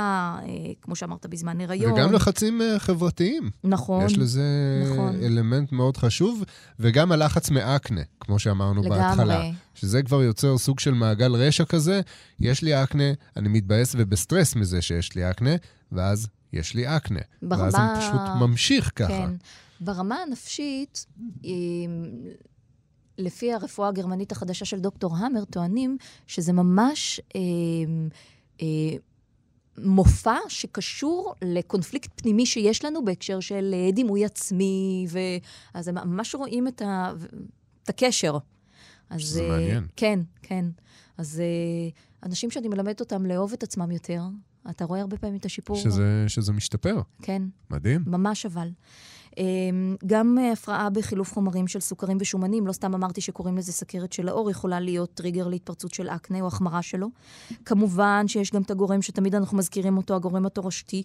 אה, 0.44 0.50
כמו 0.82 0.96
שאמרת, 0.96 1.26
בזמן 1.26 1.62
הריון. 1.62 1.94
וגם 1.94 2.12
לחצים 2.14 2.62
אה, 2.62 2.80
חברתיים. 2.80 3.50
נכון, 3.64 4.06
יש 4.06 4.18
לזה 4.18 4.44
נכון. 4.92 5.16
אלמנט 5.24 5.72
מאוד 5.72 5.98
חשוב, 5.98 6.44
וגם 6.80 7.12
הלחץ 7.12 7.50
מאקנה, 7.50 8.02
כמו 8.20 8.40
שאמרנו 8.40 8.82
בהתחלה. 8.82 9.24
לגמרי. 9.24 9.54
שזה 9.76 10.04
כבר 10.04 10.24
יוצר 10.24 10.58
סוג 10.58 10.80
של 10.80 10.94
מעגל 10.94 11.36
רשע 11.36 11.66
כזה, 11.66 12.02
יש 12.40 12.62
לי 12.62 12.84
אקנה, 12.84 13.04
אני 13.38 13.50
מתבאס 13.50 13.96
ובסטרס 13.98 14.56
מזה 14.56 14.82
שיש 14.82 15.16
לי 15.16 15.30
אקנה, 15.30 15.56
ואז 15.92 16.28
יש 16.54 16.76
לי 16.76 16.98
אקנה. 16.98 17.20
ברמה- 17.42 17.64
ואז 17.64 17.74
זה 17.74 17.80
פשוט 18.00 18.22
ממשיך 18.40 18.92
ככה. 18.96 19.08
כן. 19.08 19.30
ברמה 19.82 20.16
הנפשית, 20.28 21.06
לפי 23.18 23.54
הרפואה 23.54 23.88
הגרמנית 23.88 24.32
החדשה 24.32 24.66
של 24.66 24.80
דוקטור 24.80 25.18
המר, 25.18 25.46
טוענים 25.46 25.98
שזה 26.28 26.54
ממש 26.54 27.20
אה, 27.36 27.42
אה, 28.62 28.98
מופע 29.78 30.38
שקשור 30.48 31.36
לקונפליקט 31.42 32.22
פנימי 32.22 32.46
שיש 32.46 32.86
לנו 32.86 33.06
בהקשר 33.06 33.40
של 33.40 33.72
אה, 33.74 33.92
דימוי 33.92 34.26
עצמי, 34.26 35.06
ו... 35.10 35.20
אז 35.74 35.88
הם 35.88 35.96
ממש 35.96 36.36
רואים 36.36 36.68
את, 36.68 36.82
ה... 36.82 37.14
את 37.84 37.90
הקשר. 37.90 38.38
אז, 39.10 39.22
שזה 39.22 39.44
אה, 39.44 39.48
מעניין. 39.50 39.88
כן, 39.96 40.20
כן. 40.42 40.66
אז 41.18 41.40
אה, 41.40 41.90
אנשים 42.28 42.52
שאני 42.52 42.68
מלמדת 42.68 43.00
אותם 43.00 43.26
לאהוב 43.26 43.54
את 43.54 43.64
עצמם 43.64 43.92
יותר, 43.92 44.22
אתה 44.70 44.86
רואה 44.86 45.02
הרבה 45.02 45.18
פעמים 45.18 45.36
את 45.36 45.46
השיפור. 45.46 45.76
שזה, 45.76 46.26
שזה 46.28 46.54
משתפר. 46.54 47.02
כן, 47.22 47.42
מדהים. 47.70 48.04
ממש 48.08 48.46
אבל. 48.46 48.70
אמ, 49.38 49.96
גם 50.08 50.38
הפרעה 50.54 50.90
בחילוף 50.90 51.34
חומרים 51.34 51.68
של 51.68 51.80
סוכרים 51.80 52.18
ושומנים, 52.20 52.68
לא 52.68 52.72
סתם 52.72 52.94
אמרתי 52.94 53.22
שקוראים 53.22 53.58
לזה 53.58 53.72
סכרת 53.72 54.14
של 54.14 54.28
העור, 54.28 54.52
יכולה 54.52 54.80
להיות 54.80 55.14
טריגר 55.14 55.48
להתפרצות 55.48 55.94
של 55.94 56.10
אקנה 56.10 56.42
או 56.42 56.48
החמרה 56.48 56.82
שלו. 56.82 57.08
כמובן 57.66 58.28
שיש 58.28 58.52
גם 58.52 58.62
את 58.62 58.72
הגורם 58.72 59.02
שתמיד 59.02 59.36
אנחנו 59.36 59.58
מזכירים 59.58 59.98
אותו, 59.98 60.16
הגורם 60.16 60.46
התורשתי. 60.46 61.04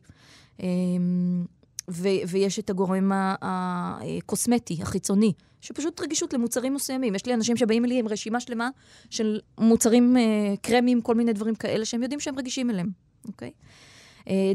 אמ, 0.60 1.44
ו- 1.90 2.28
ויש 2.28 2.58
את 2.58 2.70
הגורם 2.70 3.12
הקוסמטי, 3.42 4.78
החיצוני, 4.82 5.32
שפשוט 5.60 6.00
רגישות 6.00 6.32
למוצרים 6.32 6.74
מסוימים. 6.74 7.14
יש 7.14 7.26
לי 7.26 7.34
אנשים 7.34 7.56
שבאים 7.56 7.84
אלי 7.84 7.98
עם 7.98 8.08
רשימה 8.08 8.40
שלמה 8.40 8.68
של 9.10 9.40
מוצרים 9.58 10.16
אה, 10.16 10.54
קרמים, 10.62 11.00
כל 11.00 11.14
מיני 11.14 11.32
דברים 11.32 11.54
כאלה, 11.54 11.84
שהם 11.84 12.02
יודעים 12.02 12.20
שהם 12.20 12.38
רגישים 12.38 12.70
אליהם, 12.70 12.88
אוקיי? 13.26 13.48
אה, 13.48 13.87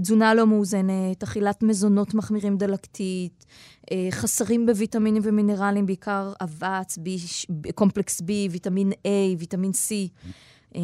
תזונה 0.02 0.34
לא 0.34 0.48
מאוזנת, 0.48 1.24
אכילת 1.24 1.64
מזונות 1.64 2.14
מחמירים 2.14 2.58
דלקתית, 2.58 3.46
אה, 3.92 4.08
חסרים 4.12 4.66
בוויטמינים 4.66 5.22
ומינרלים, 5.26 5.86
בעיקר 5.86 6.34
אבץ, 6.42 6.98
בי, 6.98 7.18
ש- 7.20 7.48
ב- 7.50 7.72
קומפלקס 7.72 8.22
B, 8.22 8.26
ויטמין 8.52 8.92
A, 8.92 9.08
ויטמין 9.40 9.72
C. 9.72 9.92
אה, 10.76 10.82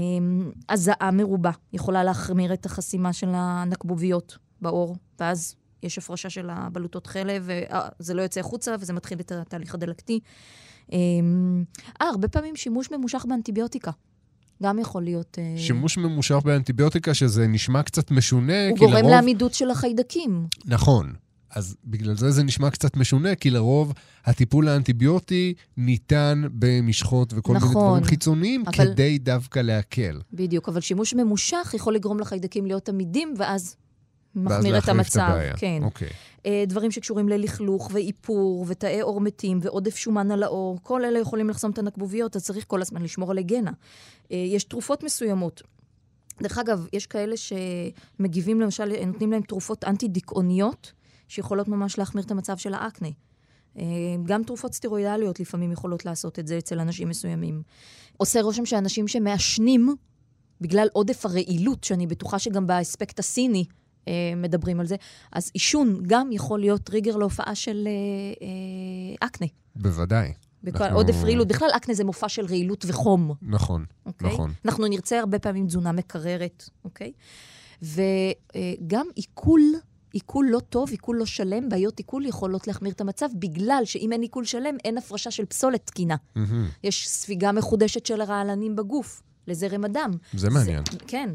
הזעה 0.69 1.11
מרובה 1.11 1.51
יכולה 1.73 2.03
להחמיר 2.03 2.53
את 2.53 2.65
החסימה 2.65 3.13
של 3.13 3.29
הנקבוביות 3.31 4.37
בעור, 4.61 4.95
ואז 5.19 5.55
יש 5.83 5.97
הפרשה 5.97 6.29
של 6.29 6.49
הבלוטות 6.51 7.07
חלב, 7.07 7.49
וזה 7.99 8.13
לא 8.13 8.21
יוצא 8.21 8.39
החוצה, 8.39 8.75
וזה 8.79 8.93
מתחיל 8.93 9.19
את 9.19 9.31
התהליך 9.31 9.73
הדלקתי. 9.73 10.19
אה, 10.93 10.97
אה, 12.01 12.07
הרבה 12.09 12.27
פעמים 12.27 12.55
שימוש 12.55 12.91
ממושך 12.91 13.25
באנטיביוטיקה. 13.29 13.91
גם 14.63 14.79
יכול 14.79 15.03
להיות... 15.03 15.37
אה, 15.39 15.53
שימוש 15.57 15.97
ממושך 15.97 16.35
באנטיביוטיקה, 16.43 17.13
שזה 17.13 17.47
נשמע 17.47 17.83
קצת 17.83 18.11
משונה, 18.11 18.69
הוא 18.69 18.77
כי 18.77 18.85
גורם 18.85 18.97
לרוב... 18.97 19.11
לעמידות 19.11 19.53
של 19.53 19.71
החיידקים. 19.71 20.45
נכון. 20.65 21.13
אז 21.51 21.75
בגלל 21.85 22.15
זה 22.15 22.31
זה 22.31 22.43
נשמע 22.43 22.69
קצת 22.69 22.97
משונה, 22.97 23.35
כי 23.35 23.49
לרוב 23.49 23.93
הטיפול 24.25 24.67
האנטיביוטי 24.67 25.53
ניתן 25.77 26.43
במשחות 26.51 27.33
וכל 27.35 27.53
מיני 27.53 27.65
נכון, 27.65 27.87
דברים 27.87 28.03
חיצוניים, 28.03 28.63
אבל- 28.67 28.73
כדי 28.93 29.17
דווקא 29.17 29.59
להקל. 29.59 30.21
בדיוק, 30.33 30.69
אבל 30.69 30.81
שימוש 30.81 31.13
ממושך 31.13 31.73
יכול 31.73 31.95
לגרום 31.95 32.19
לחיידקים 32.19 32.65
להיות 32.65 32.89
עמידים, 32.89 33.33
ואז 33.37 33.75
ואז 34.35 34.45
מחמיר 34.45 34.67
את 34.71 34.73
להחריף 34.73 34.97
המצב. 34.97 35.19
הבעיה. 35.19 35.53
כן. 35.57 35.79
אוקיי. 35.83 36.09
אה, 36.45 36.63
דברים 36.67 36.91
שקשורים 36.91 37.29
ללכלוך 37.29 37.89
ואיפור 37.93 38.65
ותאי 38.67 39.01
עור 39.01 39.21
מתים 39.21 39.59
ועודף 39.61 39.95
שומן 39.95 40.31
על 40.31 40.43
העור, 40.43 40.79
כל 40.83 41.05
אלה 41.05 41.19
יכולים 41.19 41.49
לחסום 41.49 41.71
את 41.71 41.77
הנקבוביות, 41.77 42.35
אז 42.35 42.43
צריך 42.43 42.65
כל 42.67 42.81
הזמן 42.81 43.01
לשמור 43.01 43.31
על 43.31 43.37
היגנה. 43.37 43.71
אה, 44.31 44.37
יש 44.37 44.63
תרופות 44.63 45.03
מסוימות. 45.03 45.61
דרך 46.41 46.57
אגב, 46.57 46.87
יש 46.93 47.07
כאלה 47.07 47.35
שמגיבים, 47.37 48.61
למשל, 48.61 49.05
נותנים 49.05 49.31
להם 49.31 49.41
תרופות 49.41 49.83
אנטי-דיכאוניות, 49.83 50.91
שיכולות 51.27 51.67
ממש 51.67 51.97
להחמיר 51.97 52.23
את 52.23 52.31
המצב 52.31 52.57
של 52.57 52.73
האקנה. 52.73 53.09
אה, 53.77 53.83
גם 54.25 54.43
תרופות 54.43 54.73
סטרואידליות 54.73 55.39
לפעמים 55.39 55.71
יכולות 55.71 56.05
לעשות 56.05 56.39
את 56.39 56.47
זה 56.47 56.57
אצל 56.57 56.79
אנשים 56.79 57.09
מסוימים. 57.09 57.61
עושה 58.17 58.41
רושם 58.41 58.65
שאנשים 58.65 59.07
שמעשנים 59.07 59.95
בגלל 60.61 60.87
עודף 60.93 61.25
הרעילות, 61.25 61.83
שאני 61.83 62.07
בטוחה 62.07 62.39
שגם 62.39 62.67
באספקט 62.67 63.19
הסיני 63.19 63.65
אה, 64.07 64.33
מדברים 64.35 64.79
על 64.79 64.85
זה, 64.85 64.95
אז 65.31 65.51
עישון 65.53 65.99
גם 66.07 66.31
יכול 66.31 66.59
להיות 66.59 66.81
טריגר 66.81 67.17
להופעה 67.17 67.55
של 67.55 67.87
אה, 67.87 67.91
אה, 69.21 69.27
אקנה. 69.27 69.47
בוודאי. 69.75 70.33
בכל 70.63 70.83
אנחנו- 70.83 70.97
עודף 70.97 71.15
רעילות. 71.23 71.47
בכלל, 71.47 71.69
אקנה 71.75 71.93
זה 71.95 72.03
מופע 72.03 72.29
של 72.29 72.45
רעילות 72.45 72.85
וחום. 72.87 73.33
נכון, 73.41 73.85
אוקיי? 74.05 74.33
נכון. 74.33 74.51
אנחנו 74.65 74.87
נרצה 74.87 75.19
הרבה 75.19 75.39
פעמים 75.39 75.67
תזונה 75.67 75.91
מקררת, 75.91 76.69
אוקיי? 76.85 77.11
וגם 77.81 79.05
עיכול, 79.15 79.61
עיכול 80.13 80.47
לא 80.49 80.59
טוב, 80.59 80.89
עיכול 80.89 81.17
לא 81.17 81.25
שלם, 81.25 81.69
בעיות 81.69 81.97
עיכול 81.97 82.25
יכולות 82.25 82.67
להחמיר 82.67 82.91
את 82.91 83.01
המצב, 83.01 83.29
בגלל 83.35 83.81
שאם 83.85 84.11
אין 84.11 84.21
עיכול 84.21 84.45
שלם, 84.45 84.75
אין 84.85 84.97
הפרשה 84.97 85.31
של 85.31 85.45
פסולת 85.45 85.85
תקינה. 85.85 86.15
מהמם. 86.35 86.67
יש 86.83 87.09
ספיגה 87.09 87.51
מחודשת 87.51 88.05
של 88.05 88.21
הרעלנים 88.21 88.75
בגוף, 88.75 89.21
לזרם 89.47 89.85
הדם. 89.85 90.11
זה 90.33 90.49
מעניין. 90.49 90.83
כן. 91.07 91.29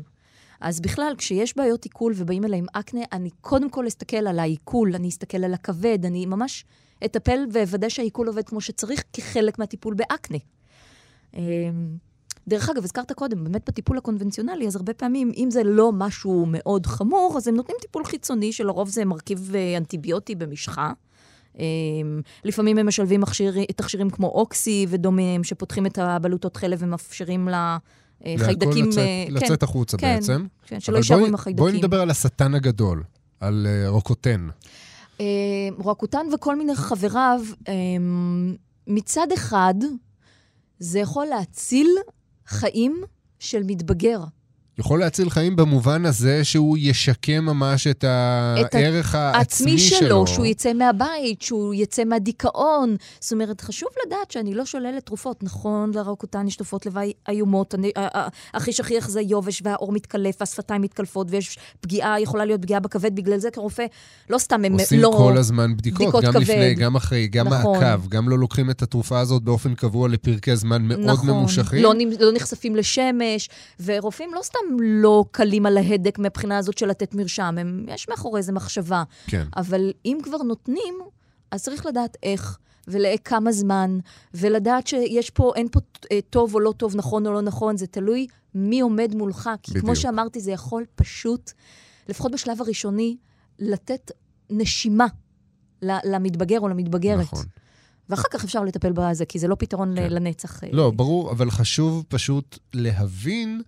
אז 0.64 0.80
בכלל, 0.80 1.14
כשיש 1.18 1.56
בעיות 1.56 1.84
עיכול 1.84 2.12
ובאים 2.16 2.44
אליי 2.44 2.58
עם 2.58 2.66
אקנה, 2.72 3.00
אני 3.12 3.30
קודם 3.40 3.70
כל 3.70 3.86
אסתכל 3.86 4.16
על 4.16 4.38
העיכול, 4.38 4.94
אני 4.94 5.08
אסתכל 5.08 5.44
על 5.44 5.54
הכבד, 5.54 5.98
אני 6.04 6.26
ממש 6.26 6.64
אטפל 7.04 7.46
ואוודא 7.52 7.88
שהעיכול 7.88 8.28
עובד 8.28 8.48
כמו 8.48 8.60
שצריך, 8.60 9.04
כחלק 9.12 9.58
מהטיפול 9.58 9.94
באקנה. 9.94 10.38
אמ, 11.34 11.42
דרך 12.48 12.70
אגב, 12.70 12.84
הזכרת 12.84 13.12
קודם, 13.12 13.44
באמת 13.44 13.68
בטיפול 13.68 13.98
הקונבנציונלי, 13.98 14.66
אז 14.66 14.76
הרבה 14.76 14.94
פעמים, 14.94 15.32
אם 15.36 15.50
זה 15.50 15.62
לא 15.64 15.92
משהו 15.92 16.44
מאוד 16.48 16.86
חמור, 16.86 17.34
אז 17.36 17.48
הם 17.48 17.56
נותנים 17.56 17.76
טיפול 17.80 18.04
חיצוני, 18.04 18.52
שלרוב 18.52 18.88
זה 18.88 19.04
מרכיב 19.04 19.52
אה, 19.54 19.76
אנטיביוטי 19.76 20.34
במשחה. 20.34 20.92
אמ, 21.58 22.20
לפעמים 22.44 22.78
הם 22.78 22.86
משלבים 22.86 23.22
תכשירים 23.76 24.10
כמו 24.10 24.26
אוקסי 24.26 24.86
ודומיהם, 24.88 25.44
שפותחים 25.44 25.86
את 25.86 25.98
הבלוטות 25.98 26.56
חלב 26.56 26.78
ומאפשרים 26.82 27.48
לחיידקים... 28.26 28.88
לצאת, 28.88 28.98
אה, 28.98 29.26
לצאת 29.28 29.62
החוצה 29.62 29.96
כן, 29.96 30.14
בעצם. 30.14 30.46
כן, 30.66 30.80
שלא 30.80 30.96
יישארו 30.96 31.26
עם 31.26 31.34
החיידקים. 31.34 31.64
בואי 31.64 31.78
נדבר 31.78 32.00
על 32.00 32.10
השטן 32.10 32.54
הגדול, 32.54 33.02
על 33.40 33.66
אה, 33.70 33.88
רוקוטן. 33.88 34.48
אה, 35.20 35.26
רקוטן 35.84 36.26
וכל 36.34 36.56
מיני 36.56 36.74
חבריו, 36.74 37.40
אה, 37.68 37.74
מצד 38.86 39.32
אחד, 39.34 39.74
זה 40.78 40.98
יכול 40.98 41.26
להציל 41.26 41.88
חיים 42.46 43.02
של 43.38 43.62
מתבגר. 43.66 44.20
יכול 44.78 45.00
להציל 45.00 45.30
חיים 45.30 45.56
במובן 45.56 46.06
הזה 46.06 46.44
שהוא 46.44 46.76
ישקם 46.80 47.44
ממש 47.44 47.86
את 47.86 48.04
את 48.60 48.74
הערך 48.74 49.14
העצמי 49.14 49.70
העצמי 49.70 49.78
שלו. 49.78 49.98
שלו, 49.98 50.26
שהוא 50.26 50.46
יצא 50.46 50.72
מהבית, 50.72 51.42
שהוא 51.42 51.74
יצא 51.74 52.04
מהדיכאון. 52.04 52.96
זאת 53.20 53.32
אומרת, 53.32 53.60
חשוב 53.60 53.88
לדעת 54.06 54.30
שאני 54.30 54.54
לא 54.54 54.64
שוללת 54.64 55.06
תרופות. 55.06 55.42
נכון, 55.42 55.90
לרקוטן 55.94 56.48
יש 56.48 56.56
תופעות 56.56 56.86
לוואי 56.86 57.12
איומות. 57.28 57.74
הכי 58.54 58.72
שכיח 58.72 59.08
זה 59.08 59.20
יובש, 59.20 59.62
והעור 59.64 59.92
מתקלף, 59.92 60.36
והשפתיים 60.40 60.82
מתקלפות, 60.82 61.26
ויש 61.30 61.58
פגיעה, 61.80 62.20
יכולה 62.20 62.44
להיות 62.44 62.62
פגיעה 62.62 62.80
בכבד. 62.80 63.14
בגלל 63.14 63.38
זה 63.38 63.50
כרופא, 63.50 63.84
לא 64.30 64.38
סתם 64.38 64.64
הם 64.64 64.72
עושים 64.72 65.00
לא... 65.00 65.14
כל 65.18 65.38
הזמן 65.38 65.76
בדיקות, 65.76 66.02
בדיקות 66.02 66.24
גם 66.24 66.32
כבד. 66.32 66.40
לפני, 66.40 66.74
גם 66.74 66.96
אחרי, 66.96 67.26
גם 67.26 67.48
נכון. 67.48 67.78
מעקב, 67.78 68.08
גם 68.08 68.28
לא 68.28 68.38
לוקחים 68.38 68.70
את 68.70 68.82
התרופה 68.82 69.20
הזאת 69.20 69.42
באופן 69.42 69.74
קבוע 69.74 70.08
לפרקי 70.08 70.56
זמן 70.56 70.82
מאוד 70.82 71.00
נכון, 71.00 71.30
ממושכים. 71.30 71.82
לא, 71.82 71.94
לא 72.20 72.32
נחשפים 72.32 72.76
לשמש, 72.76 73.48
ורופאים 73.84 74.34
לא 74.34 74.40
סתם 74.42 74.63
לא 74.80 75.24
קלים 75.30 75.66
על 75.66 75.76
ההדק 75.76 76.18
מהבחינה 76.18 76.58
הזאת 76.58 76.78
של 76.78 76.86
לתת 76.86 77.14
מרשם, 77.14 77.56
הם, 77.60 77.86
יש 77.88 78.08
מאחורי 78.08 78.42
זה 78.42 78.52
מחשבה. 78.52 79.02
כן. 79.26 79.44
אבל 79.56 79.92
אם 80.04 80.18
כבר 80.22 80.36
נותנים, 80.36 80.94
אז 81.50 81.62
צריך 81.62 81.86
לדעת 81.86 82.16
איך. 82.22 82.58
ולכמה 82.88 83.52
זמן, 83.52 83.98
ולדעת 84.34 84.86
שיש 84.86 85.30
פה, 85.30 85.52
אין 85.56 85.68
פה 85.72 85.80
אה, 86.12 86.18
טוב 86.30 86.54
או 86.54 86.60
לא 86.60 86.72
טוב, 86.76 86.96
נכון 86.96 87.26
או 87.26 87.32
לא 87.32 87.40
נכון, 87.40 87.76
זה 87.76 87.86
תלוי 87.86 88.26
מי 88.54 88.80
עומד 88.80 89.14
מולך. 89.14 89.50
כי 89.62 89.70
בדיוק. 89.70 89.84
כמו 89.84 89.96
שאמרתי, 89.96 90.40
זה 90.40 90.50
יכול 90.50 90.84
פשוט, 90.94 91.52
לפחות 92.08 92.32
בשלב 92.32 92.60
הראשוני, 92.60 93.16
לתת 93.58 94.10
נשימה 94.50 95.06
למתבגר 95.82 96.60
או 96.60 96.68
למתבגרת. 96.68 97.20
נכון. 97.20 97.44
ואחר 98.08 98.28
כך 98.30 98.44
אפשר 98.44 98.64
לטפל 98.64 98.92
בזה, 98.92 99.24
כי 99.24 99.38
זה 99.38 99.48
לא 99.48 99.56
פתרון 99.58 99.96
כן. 99.96 100.02
כן. 100.02 100.12
לנצח. 100.12 100.64
אה, 100.64 100.68
לא, 100.72 100.90
ברור, 100.90 101.30
אבל 101.30 101.50
חשוב 101.50 102.04
פשוט 102.08 102.58
להבין 102.74 103.62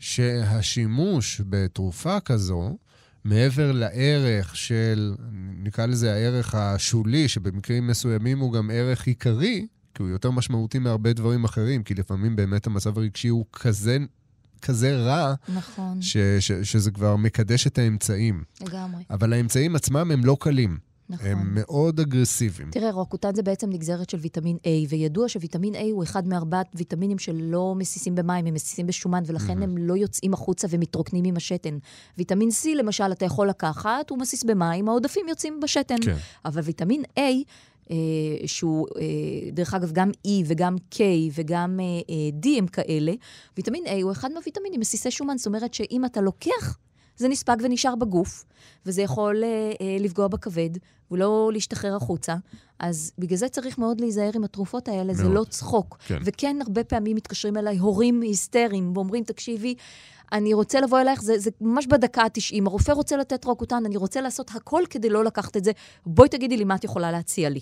שהשימוש 0.00 1.40
בתרופה 1.48 2.20
כזו, 2.20 2.76
מעבר 3.24 3.72
לערך 3.72 4.56
של, 4.56 5.14
נקרא 5.62 5.86
לזה 5.86 6.12
הערך 6.12 6.54
השולי, 6.54 7.28
שבמקרים 7.28 7.86
מסוימים 7.86 8.38
הוא 8.38 8.52
גם 8.52 8.70
ערך 8.72 9.06
עיקרי, 9.06 9.66
כי 9.94 10.02
הוא 10.02 10.10
יותר 10.10 10.30
משמעותי 10.30 10.78
מהרבה 10.78 11.12
דברים 11.12 11.44
אחרים, 11.44 11.82
כי 11.82 11.94
לפעמים 11.94 12.36
באמת 12.36 12.66
המצב 12.66 12.98
הרגשי 12.98 13.28
הוא 13.28 13.44
כזה, 13.52 13.98
כזה 14.62 14.96
רע, 14.96 15.34
נכון, 15.48 16.02
ש, 16.02 16.16
ש, 16.40 16.52
שזה 16.52 16.90
כבר 16.90 17.16
מקדש 17.16 17.66
את 17.66 17.78
האמצעים. 17.78 18.44
לגמרי, 18.60 19.02
אבל 19.10 19.32
האמצעים 19.32 19.76
עצמם 19.76 20.10
הם 20.10 20.24
לא 20.24 20.36
קלים, 20.40 20.78
נכון. 21.10 21.26
הם 21.26 21.54
מאוד 21.54 22.00
אגרסיביים. 22.00 22.70
תראה, 22.70 22.90
רוקוטן 22.90 23.34
זה 23.34 23.42
בעצם 23.42 23.70
נגזרת 23.70 24.10
של 24.10 24.18
ויטמין 24.18 24.56
A, 24.56 24.68
וידוע 24.88 25.28
שוויטמין 25.28 25.74
A 25.74 25.78
הוא 25.92 26.02
אחד 26.02 26.28
מארבעת 26.28 26.66
ויטמינים 26.74 27.18
שלא 27.18 27.74
מסיסים 27.76 28.14
במים, 28.14 28.46
הם 28.46 28.54
מסיסים 28.54 28.86
בשומן, 28.86 29.22
ולכן 29.26 29.62
הם 29.62 29.78
לא 29.78 29.96
יוצאים 29.96 30.34
החוצה 30.34 30.68
ומתרוקנים 30.70 31.24
עם 31.24 31.36
השתן. 31.36 31.78
ויטמין 32.18 32.48
C, 32.48 32.68
למשל, 32.74 33.12
אתה 33.12 33.24
יכול 33.24 33.48
לקחת, 33.48 34.10
הוא 34.10 34.18
מסיס 34.18 34.44
במים, 34.44 34.88
העודפים 34.88 35.28
יוצאים 35.28 35.60
בשתן. 35.60 35.96
כן. 36.04 36.16
אבל 36.44 36.62
ויטמין 36.62 37.02
A, 37.18 37.20
אה, 37.90 37.96
שהוא, 38.46 38.86
אה, 38.96 39.50
דרך 39.52 39.74
אגב, 39.74 39.92
גם 39.92 40.10
E 40.26 40.30
וגם 40.46 40.76
K 40.94 40.98
וגם 41.34 41.80
אה, 41.80 41.84
אה, 41.84 42.38
D 42.42 42.58
הם 42.58 42.66
כאלה, 42.66 43.12
ויטמין 43.56 43.84
A 43.86 44.02
הוא 44.02 44.12
אחד 44.12 44.32
מהוויטמינים 44.32 44.80
מסיסי 44.80 45.10
שומן. 45.10 45.38
זאת 45.38 45.46
אומרת 45.46 45.74
שאם 45.74 46.04
אתה 46.04 46.20
לוקח, 46.20 46.78
זה 47.16 47.28
נספג 47.28 47.56
ונשאר 47.62 47.94
בגוף, 47.94 48.44
וזה 48.86 49.02
יכול 49.02 49.44
אה, 49.44 49.72
אה, 49.80 49.96
לפגוע 50.00 50.28
בכבד, 50.28 50.70
ולא 51.10 51.50
להשתחרר 51.52 51.96
החוצה. 51.96 52.36
אז 52.78 53.12
בגלל 53.18 53.38
זה 53.38 53.48
צריך 53.48 53.78
מאוד 53.78 54.00
להיזהר 54.00 54.30
עם 54.34 54.44
התרופות 54.44 54.88
האלה, 54.88 55.14
זה 55.14 55.22
מאוד. 55.22 55.34
לא 55.34 55.44
צחוק. 55.44 55.98
כן. 56.06 56.18
וכן, 56.24 56.56
הרבה 56.62 56.84
פעמים 56.84 57.16
מתקשרים 57.16 57.56
אליי 57.56 57.78
הורים 57.78 58.20
היסטריים, 58.20 58.92
ואומרים, 58.94 59.24
תקשיבי, 59.24 59.74
אני 60.32 60.54
רוצה 60.54 60.80
לבוא 60.80 61.00
אלייך, 61.00 61.22
זה, 61.22 61.38
זה 61.38 61.50
ממש 61.60 61.86
בדקה 61.86 62.22
ה-90, 62.22 62.62
הרופא 62.66 62.92
רוצה 62.92 63.16
לתת 63.16 63.44
רוקוטן, 63.44 63.82
אני 63.86 63.96
רוצה 63.96 64.20
לעשות 64.20 64.50
הכל 64.54 64.82
כדי 64.90 65.10
לא 65.10 65.24
לקחת 65.24 65.56
את 65.56 65.64
זה, 65.64 65.72
בואי 66.06 66.28
תגידי 66.28 66.56
לי 66.56 66.64
מה 66.64 66.74
את 66.74 66.84
יכולה 66.84 67.12
להציע 67.12 67.48
לי. 67.48 67.60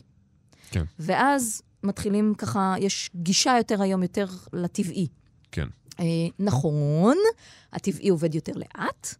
כן. 0.71 0.85
ואז 0.99 1.63
מתחילים 1.83 2.35
ככה, 2.39 2.75
יש 2.79 3.11
גישה 3.15 3.55
יותר 3.59 3.83
היום, 3.83 4.03
יותר 4.03 4.27
לטבעי. 4.53 5.07
כן. 5.53 5.69
אה, 6.01 6.05
נכון, 6.39 7.17
הטבעי 7.73 8.09
עובד 8.09 8.35
יותר 8.35 8.53
לאט, 8.57 9.15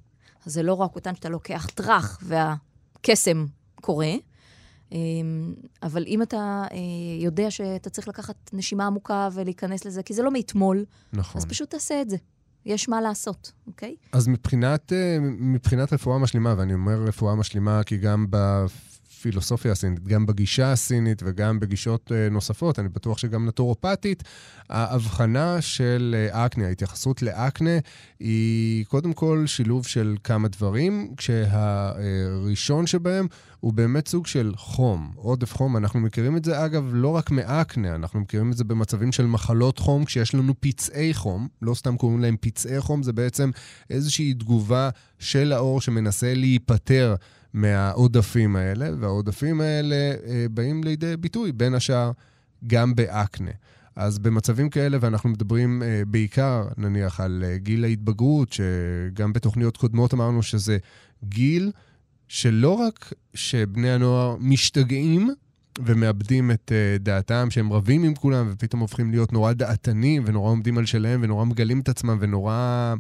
אז 0.47 0.53
זה 0.53 0.63
לא 0.63 0.75
רק 0.75 0.95
אותן 0.95 1.15
שאתה 1.15 1.29
לוקח 1.29 1.67
טראח 1.75 2.21
והקסם 2.23 3.47
קורה, 3.81 4.13
אה, 4.93 4.99
אבל 5.83 6.05
אם 6.07 6.23
אתה 6.23 6.65
אה, 6.73 6.77
יודע 7.21 7.51
שאתה 7.51 7.91
צריך 7.91 8.09
לקחת 8.09 8.51
נשימה 8.53 8.87
עמוקה 8.87 9.29
ולהיכנס 9.35 9.85
לזה, 9.85 10.03
כי 10.03 10.15
זה 10.15 10.23
לא 10.23 10.31
מאתמול, 10.31 10.85
נכון. 11.13 11.41
אז 11.41 11.47
פשוט 11.47 11.71
תעשה 11.71 12.03
את 12.03 12.11
זה. 12.11 12.17
יש 12.67 12.89
מה 12.89 13.01
לעשות, 13.01 13.53
אוקיי? 13.67 13.97
אז 14.13 14.29
מבחינת, 14.29 14.93
אה, 14.93 15.19
מבחינת 15.21 15.93
רפואה 15.93 16.19
משלימה, 16.19 16.55
ואני 16.59 16.75
אומר 16.75 17.03
רפואה 17.03 17.35
משלימה 17.35 17.83
כי 17.83 17.97
גם 17.97 18.27
בפילוסופיה 19.19 19.73
הסינית, 19.73 20.05
גם 20.05 20.27
בגישה 20.27 20.73
הסינית 20.73 21.23
וגם 21.27 21.61
בגישות 21.61 22.13
אה, 22.13 22.29
נוספות, 22.31 22.79
אני 22.79 22.89
בטוח 22.89 23.19
שגם 23.19 23.47
נטורופטית, 23.47 24.23
ההבחנה 24.71 25.61
של 25.61 26.15
אה, 26.19 26.47
אקנה, 26.47 26.67
ההתייחסות 26.67 27.23
לאקנה, 27.23 27.79
היא 28.21 28.85
קודם 28.85 29.13
כל 29.13 29.45
שילוב 29.47 29.87
של 29.87 30.17
כמה 30.25 30.49
דברים, 30.49 31.15
כשהראשון 31.17 32.87
שבהם 32.87 33.27
הוא 33.61 33.73
באמת 33.73 34.09
סוג 34.09 34.27
של 34.27 34.53
חום, 34.57 35.13
עודף 35.15 35.53
חום. 35.55 35.77
אנחנו 35.77 36.01
מכירים 36.01 36.37
את 36.37 36.45
זה, 36.45 36.65
אגב, 36.65 36.91
לא 36.93 37.09
רק 37.09 37.31
מאקנה, 37.31 37.95
אנחנו 37.95 38.21
מכירים 38.21 38.51
את 38.51 38.57
זה 38.57 38.65
במצבים 38.65 39.13
של 39.13 39.27
מחלות 39.27 39.79
חום, 39.79 40.05
כשיש 40.05 40.35
לנו 40.35 40.55
פצעי 40.61 41.15
חום, 41.15 41.49
לא 41.63 41.75
סתם 41.75 41.97
קוראים 41.97 42.21
להם 42.21 42.37
פצעי 42.41 42.81
חום, 42.81 43.03
זה 43.03 43.13
בעצם 43.13 43.51
איזושהי 43.91 44.35
תגובה 44.35 44.91
של 45.19 45.53
האור 45.53 45.81
שמנסה 45.81 46.35
להיפטר 46.35 47.15
מהעודפים 47.55 48.57
האלה, 48.57 48.91
והעודפים 49.01 49.61
האלה 49.61 50.15
אה, 50.27 50.47
באים 50.51 50.85
לידי 50.85 51.17
ביטוי, 51.17 51.53
בין 51.53 51.75
השאר, 51.75 52.11
גם 52.67 52.95
באקנה. 52.95 53.51
אז 53.97 54.19
במצבים 54.19 54.71
כאלה, 54.71 54.99
ואנחנו 55.01 55.29
מדברים 55.29 55.83
אה, 55.83 56.03
בעיקר, 56.07 56.69
נניח, 56.77 57.21
על 57.21 57.45
אה, 57.47 57.59
גיל 57.59 57.85
ההתבגרות, 57.85 58.53
שגם 58.53 59.33
בתוכניות 59.33 59.77
קודמות 59.77 60.15
אמרנו 60.15 60.43
שזה 60.43 60.79
גיל 61.25 61.73
שלא 62.29 62.73
רק 62.73 63.13
שבני 63.35 63.91
הנוער 63.91 64.37
משתגעים 64.41 65.31
ומאבדים 65.85 66.51
את 66.51 66.73
uh, 66.73 67.03
דעתם, 67.03 67.51
שהם 67.51 67.73
רבים 67.73 68.05
עם 68.05 68.15
כולם 68.15 68.49
ופתאום 68.51 68.81
הופכים 68.81 69.11
להיות 69.11 69.33
נורא 69.33 69.53
דעתנים 69.53 70.23
ונורא 70.27 70.51
עומדים 70.51 70.79
על 70.79 70.87
שלהם 70.87 71.21
ונורא 71.23 71.45
מגלים 71.45 71.81
את 71.81 71.89
עצמם 71.89 72.17
ונורא 72.21 72.95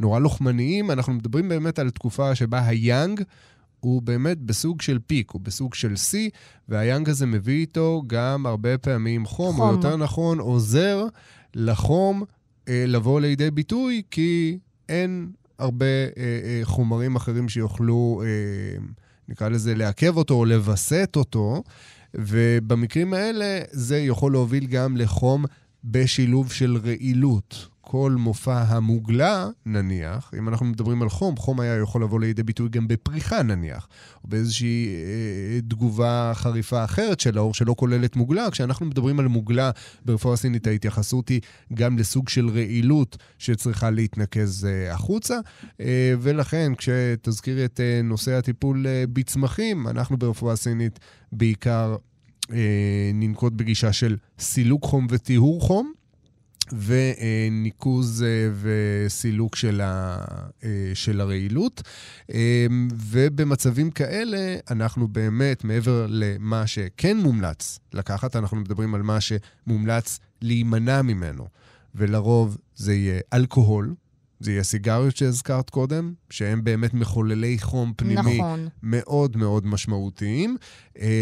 נורא 0.00 0.18
לוחמניים, 0.18 0.90
אנחנו 0.90 1.12
מדברים 1.12 1.48
באמת 1.48 1.78
על 1.78 1.90
תקופה 1.90 2.34
שבה 2.34 2.66
היאנג 2.66 3.22
הוא 3.80 4.02
באמת 4.02 4.38
בסוג 4.38 4.82
של 4.82 4.98
פיק, 5.06 5.30
הוא 5.30 5.40
בסוג 5.40 5.74
של 5.74 5.96
שיא, 5.96 6.30
והיאנג 6.68 7.08
הזה 7.08 7.26
מביא 7.26 7.60
איתו 7.60 8.02
גם 8.06 8.46
הרבה 8.46 8.78
פעמים 8.78 9.26
חום, 9.26 9.56
חום. 9.56 9.68
או. 9.68 9.74
יותר 9.74 9.96
נכון, 9.96 10.38
עוזר 10.38 11.06
לחום 11.54 12.22
אה, 12.68 12.84
לבוא 12.86 13.20
לידי 13.20 13.50
ביטוי, 13.50 14.02
כי 14.10 14.58
אין 14.88 15.30
הרבה 15.58 15.86
אה, 15.86 16.10
אה, 16.16 16.60
חומרים 16.62 17.16
אחרים 17.16 17.48
שיוכלו, 17.48 18.22
אה, 18.24 18.84
נקרא 19.28 19.48
לזה, 19.48 19.74
לעכב 19.74 20.16
אותו 20.16 20.34
או 20.34 20.44
לווסת 20.44 21.12
אותו, 21.16 21.62
ובמקרים 22.14 23.14
האלה 23.14 23.60
זה 23.70 23.98
יכול 23.98 24.32
להוביל 24.32 24.66
גם 24.66 24.96
לחום 24.96 25.44
בשילוב 25.84 26.52
של 26.52 26.76
רעילות. 26.84 27.68
כל 27.90 28.16
מופע 28.18 28.62
המוגלה, 28.62 29.48
נניח, 29.66 30.30
אם 30.38 30.48
אנחנו 30.48 30.66
מדברים 30.66 31.02
על 31.02 31.08
חום, 31.08 31.36
חום 31.36 31.60
היה 31.60 31.76
יכול 31.76 32.02
לבוא 32.02 32.20
לידי 32.20 32.42
ביטוי 32.42 32.68
גם 32.68 32.88
בפריחה, 32.88 33.42
נניח, 33.42 33.88
או 34.24 34.28
באיזושהי 34.28 34.86
אה, 34.86 35.60
תגובה 35.60 36.32
חריפה 36.34 36.84
אחרת 36.84 37.20
של 37.20 37.38
האור 37.38 37.54
שלא 37.54 37.74
כוללת 37.78 38.16
מוגלה. 38.16 38.50
כשאנחנו 38.50 38.86
מדברים 38.86 39.20
על 39.20 39.28
מוגלה 39.28 39.70
ברפואה 40.04 40.36
סינית, 40.36 40.66
ההתייחסות 40.66 41.28
היא 41.28 41.40
גם 41.74 41.98
לסוג 41.98 42.28
של 42.28 42.48
רעילות 42.48 43.16
שצריכה 43.38 43.90
להתנקז 43.90 44.64
אה, 44.64 44.94
החוצה, 44.94 45.38
אה, 45.80 46.14
ולכן 46.20 46.72
כשתזכירי 46.78 47.64
את 47.64 47.80
אה, 47.80 48.00
נושא 48.04 48.32
הטיפול 48.32 48.86
אה, 48.86 49.04
בצמחים, 49.12 49.88
אנחנו 49.88 50.16
ברפואה 50.16 50.56
סינית 50.56 50.98
בעיקר 51.32 51.96
אה, 52.52 53.10
ננקוט 53.14 53.52
בגישה 53.52 53.92
של 53.92 54.16
סילוק 54.38 54.84
חום 54.84 55.06
וטיהור 55.10 55.60
חום. 55.60 55.97
וניקוז 56.72 58.22
אה, 58.22 58.50
וסילוק 58.60 59.56
של, 59.56 59.80
ה, 59.80 60.18
אה, 60.64 60.90
של 60.94 61.20
הרעילות. 61.20 61.82
אה, 62.34 62.66
ובמצבים 62.94 63.90
כאלה, 63.90 64.56
אנחנו 64.70 65.08
באמת, 65.08 65.64
מעבר 65.64 66.06
למה 66.08 66.66
שכן 66.66 67.16
מומלץ 67.16 67.78
לקחת, 67.92 68.36
אנחנו 68.36 68.56
מדברים 68.56 68.94
על 68.94 69.02
מה 69.02 69.18
שמומלץ 69.20 70.18
להימנע 70.42 71.02
ממנו. 71.02 71.46
ולרוב 71.94 72.58
זה 72.76 72.94
יהיה 72.94 73.20
אלכוהול, 73.32 73.94
זה 74.40 74.52
יהיה 74.52 74.62
סיגריות 74.62 75.16
שהזכרת 75.16 75.70
קודם, 75.70 76.12
שהם 76.30 76.64
באמת 76.64 76.94
מחוללי 76.94 77.58
חום 77.60 77.92
פנימי 77.96 78.38
נכון. 78.38 78.68
מאוד 78.82 79.36
מאוד 79.36 79.66
משמעותיים. 79.66 80.56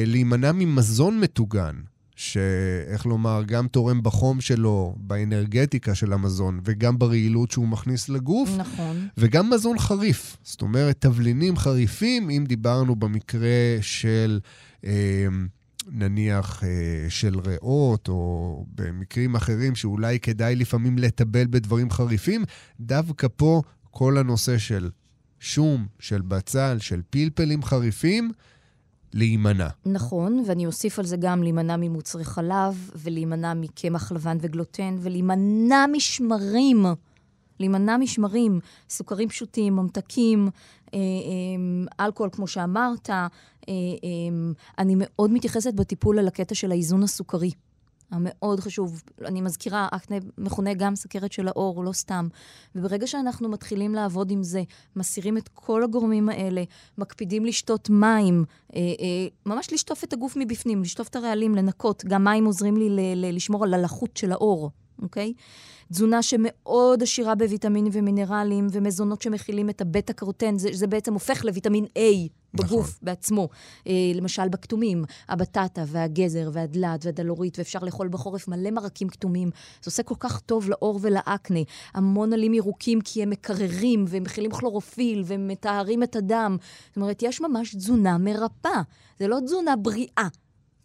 להימנע 0.06 0.52
ממזון 0.52 1.20
מטוגן, 1.20 1.76
שאיך 2.16 3.06
לומר, 3.06 3.42
גם 3.46 3.68
תורם 3.68 4.02
בחום 4.02 4.40
שלו, 4.40 4.94
באנרגטיקה 4.98 5.94
של 5.94 6.12
המזון, 6.12 6.60
וגם 6.64 6.98
ברעילות 6.98 7.50
שהוא 7.50 7.68
מכניס 7.68 8.08
לגוף, 8.08 8.50
נכון. 8.58 9.08
וגם 9.16 9.50
מזון 9.50 9.78
חריף. 9.78 10.36
זאת 10.42 10.62
אומרת, 10.62 10.96
תבלינים 11.00 11.56
חריפים, 11.56 12.30
אם 12.30 12.44
דיברנו 12.48 12.96
במקרה 12.96 13.78
של... 13.80 14.40
אה, 14.84 15.26
נניח 15.90 16.64
אה, 16.64 17.10
של 17.10 17.38
ריאות, 17.38 18.08
או 18.08 18.64
במקרים 18.74 19.34
אחרים 19.34 19.74
שאולי 19.74 20.20
כדאי 20.20 20.56
לפעמים 20.56 20.98
לטבל 20.98 21.46
בדברים 21.50 21.90
חריפים, 21.90 22.44
דווקא 22.80 23.26
פה 23.36 23.62
כל 23.90 24.18
הנושא 24.18 24.58
של 24.58 24.90
שום, 25.40 25.86
של 25.98 26.22
בצל, 26.22 26.76
של 26.80 27.02
פלפלים 27.10 27.62
חריפים, 27.62 28.32
להימנע. 29.16 29.68
נכון, 29.86 30.42
ואני 30.46 30.66
אוסיף 30.66 30.98
על 30.98 31.06
זה 31.06 31.16
גם 31.16 31.42
להימנע 31.42 31.76
ממוצרי 31.76 32.24
חלב, 32.24 32.90
ולהימנע 32.94 33.54
מקמח 33.54 34.12
לבן 34.12 34.38
וגלוטן, 34.40 34.96
ולהימנע 35.00 35.86
משמרים. 35.92 36.86
להימנע 37.60 37.96
משמרים, 37.96 38.60
סוכרים 38.90 39.28
פשוטים, 39.28 39.76
ממתקים, 39.76 40.48
אה, 40.94 40.98
אה, 40.98 42.06
אלכוהול, 42.06 42.30
כמו 42.32 42.46
שאמרת. 42.46 43.10
אה, 43.10 43.26
אה, 43.68 43.74
אני 44.78 44.94
מאוד 44.98 45.30
מתייחסת 45.30 45.74
בטיפול 45.74 46.18
על 46.18 46.28
הקטע 46.28 46.54
של 46.54 46.70
האיזון 46.70 47.02
הסוכרי. 47.02 47.50
המאוד 48.10 48.60
חשוב. 48.60 49.02
אני 49.24 49.40
מזכירה, 49.40 49.88
אקנה 49.90 50.16
מכונה 50.38 50.74
גם 50.74 50.96
סכרת 50.96 51.32
של 51.32 51.48
האור, 51.48 51.84
לא 51.84 51.92
סתם. 51.92 52.28
וברגע 52.74 53.06
שאנחנו 53.06 53.48
מתחילים 53.48 53.94
לעבוד 53.94 54.30
עם 54.30 54.42
זה, 54.42 54.62
מסירים 54.96 55.38
את 55.38 55.48
כל 55.54 55.84
הגורמים 55.84 56.28
האלה, 56.28 56.62
מקפידים 56.98 57.44
לשתות 57.44 57.90
מים, 57.90 58.44
אה, 58.74 58.80
אה, 58.80 59.26
ממש 59.46 59.72
לשטוף 59.72 60.04
את 60.04 60.12
הגוף 60.12 60.36
מבפנים, 60.36 60.82
לשטוף 60.82 61.08
את 61.08 61.16
הרעלים, 61.16 61.54
לנקות. 61.54 62.04
גם 62.04 62.24
מים 62.24 62.44
עוזרים 62.44 62.76
לי 62.76 62.88
ל- 62.90 63.00
ל- 63.14 63.34
לשמור 63.36 63.64
על 63.64 63.74
הלחות 63.74 64.16
של 64.16 64.32
האור, 64.32 64.70
אוקיי? 65.02 65.32
תזונה 65.92 66.22
שמאוד 66.22 67.02
עשירה 67.02 67.34
בוויטמינים 67.34 67.92
ומינרלים, 67.94 68.66
ומזונות 68.72 69.22
שמכילים 69.22 69.70
את 69.70 69.80
הבטה-קרוטן, 69.80 70.58
זה, 70.58 70.68
זה 70.72 70.86
בעצם 70.86 71.12
הופך 71.12 71.44
לוויטמין 71.44 71.84
A 71.84 72.28
בגוף 72.54 72.86
נכון. 72.86 72.98
בעצמו. 73.02 73.48
אה, 73.86 73.92
למשל 74.14 74.48
בכתומים, 74.48 75.04
הבטטה 75.28 75.84
והגזר 75.86 76.50
והדלת 76.52 77.04
והדלורית, 77.06 77.58
ואפשר 77.58 77.78
לאכול 77.82 78.08
בחורף 78.08 78.48
מלא 78.48 78.70
מרקים 78.70 79.08
כתומים. 79.08 79.50
זה 79.82 79.88
עושה 79.90 80.02
כל 80.02 80.14
כך 80.18 80.40
טוב 80.40 80.70
לעור 80.70 80.98
ולאקנה. 81.02 81.60
המון 81.94 82.32
עלים 82.32 82.54
ירוקים 82.54 83.00
כי 83.00 83.22
הם 83.22 83.30
מקררים, 83.30 84.04
והם 84.08 84.22
מכילים 84.22 84.50
כלורופיל, 84.50 85.22
והם 85.26 85.48
מטהרים 85.48 86.02
את 86.02 86.16
הדם. 86.16 86.56
זאת 86.88 86.96
אומרת, 86.96 87.22
יש 87.22 87.40
ממש 87.40 87.74
תזונה 87.74 88.18
מרפאה. 88.18 88.82
זה 89.18 89.28
לא 89.28 89.38
תזונה 89.44 89.76
בריאה. 89.76 90.28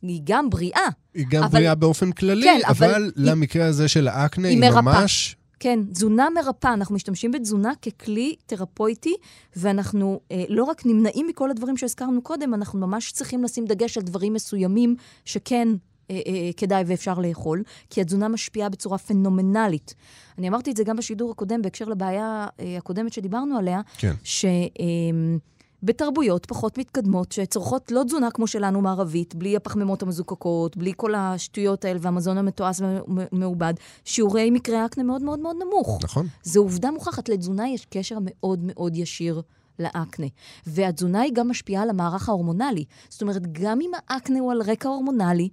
היא 0.01 0.21
גם 0.23 0.49
בריאה. 0.49 0.87
היא 1.13 1.25
גם 1.29 1.43
אבל- 1.43 1.51
בריאה 1.51 1.75
באופן 1.75 2.11
כללי, 2.11 2.43
כן, 2.45 2.59
אבל 2.67 2.87
אבל 2.89 3.03
היא- 3.03 3.11
למקרה 3.15 3.65
הזה 3.65 3.87
של 3.87 4.07
האקנה 4.07 4.47
היא 4.47 4.61
היא 4.63 4.69
מרפאה. 4.69 4.81
ממש... 4.81 5.35
כן, 5.59 5.79
תזונה 5.91 6.27
מרפאה. 6.35 6.73
אנחנו 6.73 6.95
משתמשים 6.95 7.31
בתזונה 7.31 7.71
ככלי 7.81 8.35
תרפויטי, 8.45 9.13
ואנחנו 9.55 10.19
אה, 10.31 10.43
לא 10.49 10.63
רק 10.63 10.85
נמנעים 10.85 11.27
מכל 11.27 11.51
הדברים 11.51 11.77
שהזכרנו 11.77 12.21
קודם, 12.21 12.53
אנחנו 12.53 12.79
ממש 12.79 13.11
צריכים 13.11 13.43
לשים 13.43 13.65
דגש 13.65 13.97
על 13.97 14.03
דברים 14.03 14.33
מסוימים 14.33 14.95
שכן 15.25 15.67
אה, 16.11 16.19
אה, 16.27 16.49
כדאי 16.57 16.83
ואפשר 16.87 17.19
לאכול, 17.19 17.63
כי 17.89 18.01
התזונה 18.01 18.27
משפיעה 18.27 18.69
בצורה 18.69 18.97
פנומנלית. 18.97 19.95
אני 20.37 20.47
אמרתי 20.49 20.71
את 20.71 20.77
זה 20.77 20.83
גם 20.83 20.97
בשידור 20.97 21.31
הקודם, 21.31 21.61
בהקשר 21.61 21.85
לבעיה 21.85 22.47
אה, 22.59 22.77
הקודמת 22.77 23.13
שדיברנו 23.13 23.57
עליה, 23.57 23.81
כן. 23.97 24.13
ש... 24.23 24.45
אה, 24.45 25.37
בתרבויות 25.83 26.45
פחות 26.45 26.77
מתקדמות, 26.77 27.31
שצורכות 27.31 27.91
לא 27.91 28.03
תזונה 28.03 28.31
כמו 28.31 28.47
שלנו 28.47 28.81
מערבית, 28.81 29.35
בלי 29.35 29.55
הפחמימות 29.55 30.03
המזוקקות, 30.03 30.77
בלי 30.77 30.93
כל 30.97 31.15
השטויות 31.15 31.85
האלה 31.85 31.99
והמזון 32.01 32.37
המתועש 32.37 32.81
ומעובד, 33.07 33.73
שיעורי 34.05 34.51
מקרי 34.51 34.77
האקנה 34.77 35.03
מאוד 35.03 35.21
מאוד 35.23 35.39
מאוד 35.39 35.55
נמוך. 35.65 35.99
נכון. 36.03 36.27
זו 36.43 36.59
עובדה 36.59 36.91
מוכחת, 36.91 37.29
לתזונה 37.29 37.69
יש 37.69 37.85
קשר 37.85 38.17
מאוד 38.21 38.59
מאוד 38.63 38.95
ישיר 38.95 39.41
לאקנה. 39.79 40.27
והתזונה 40.67 41.21
היא 41.21 41.33
גם 41.33 41.49
משפיעה 41.49 41.83
על 41.83 41.89
המערך 41.89 42.29
ההורמונלי. 42.29 42.85
זאת 43.09 43.21
אומרת, 43.21 43.51
גם 43.51 43.81
אם 43.81 43.91
האקנה 44.07 44.39
הוא 44.39 44.51
על 44.51 44.61
רקע 44.61 44.89
הורמונלי, 44.89 45.49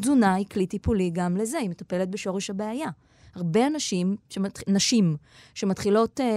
תזונה 0.00 0.34
היא 0.34 0.46
כלי 0.46 0.66
טיפולי 0.66 1.10
גם 1.10 1.36
לזה, 1.36 1.58
היא 1.58 1.70
מטפלת 1.70 2.08
בשורש 2.08 2.50
הבעיה. 2.50 2.88
הרבה 3.34 3.66
אנשים, 3.66 4.16
שמת... 4.28 4.68
נשים, 4.68 5.16
שמתחילות 5.54 6.20
אה, 6.20 6.26
אה, 6.26 6.30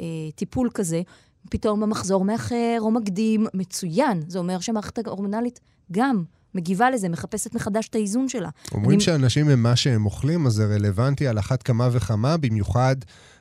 אה, 0.00 0.30
טיפול 0.34 0.70
כזה, 0.74 1.02
פתאום 1.50 1.82
המחזור 1.82 2.24
מאחר 2.24 2.76
או 2.80 2.90
מקדים, 2.90 3.46
מצוין. 3.54 4.22
זה 4.28 4.38
אומר 4.38 4.60
שהמערכת 4.60 5.06
ההורמונלית 5.06 5.60
גם 5.92 6.22
מגיבה 6.54 6.90
לזה, 6.90 7.08
מחפשת 7.08 7.54
מחדש 7.54 7.88
את 7.88 7.94
האיזון 7.94 8.28
שלה. 8.28 8.48
אומרים 8.72 8.90
אני- 8.90 9.00
שאנשים 9.00 9.48
הם 9.48 9.62
מה 9.62 9.76
שהם 9.76 10.04
אוכלים, 10.06 10.46
אז 10.46 10.52
זה 10.52 10.66
רלוונטי 10.66 11.26
על 11.26 11.38
אחת 11.38 11.62
כמה 11.62 11.88
וכמה, 11.92 12.36
במיוחד 12.36 12.96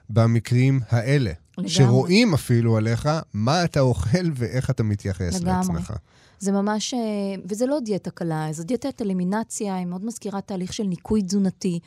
במקרים 0.10 0.80
האלה. 0.90 1.32
לגמרי. 1.62 1.74
שרואים 1.74 2.34
אפילו 2.34 2.78
עליך 2.78 3.10
מה 3.34 3.64
אתה 3.64 3.80
אוכל 3.80 4.32
ואיך 4.36 4.70
אתה 4.70 4.84
מתייחס 4.84 5.42
לגמרי. 5.42 5.58
לעצמך. 5.58 5.94
זה 6.42 6.52
ממש, 6.52 6.94
אה, 6.94 7.00
וזה 7.46 7.66
לא 7.66 7.80
דיאטה 7.80 8.12
קלה, 8.12 8.48
זו 8.52 8.64
דיאטת 8.64 9.02
אלימינציה, 9.02 9.76
היא 9.76 9.86
מאוד 9.86 10.06
מזכירה 10.06 10.42
תהליך 10.42 10.74
של 10.74 10.84
ניקוי 10.84 11.22
תזונתי, 11.22 11.80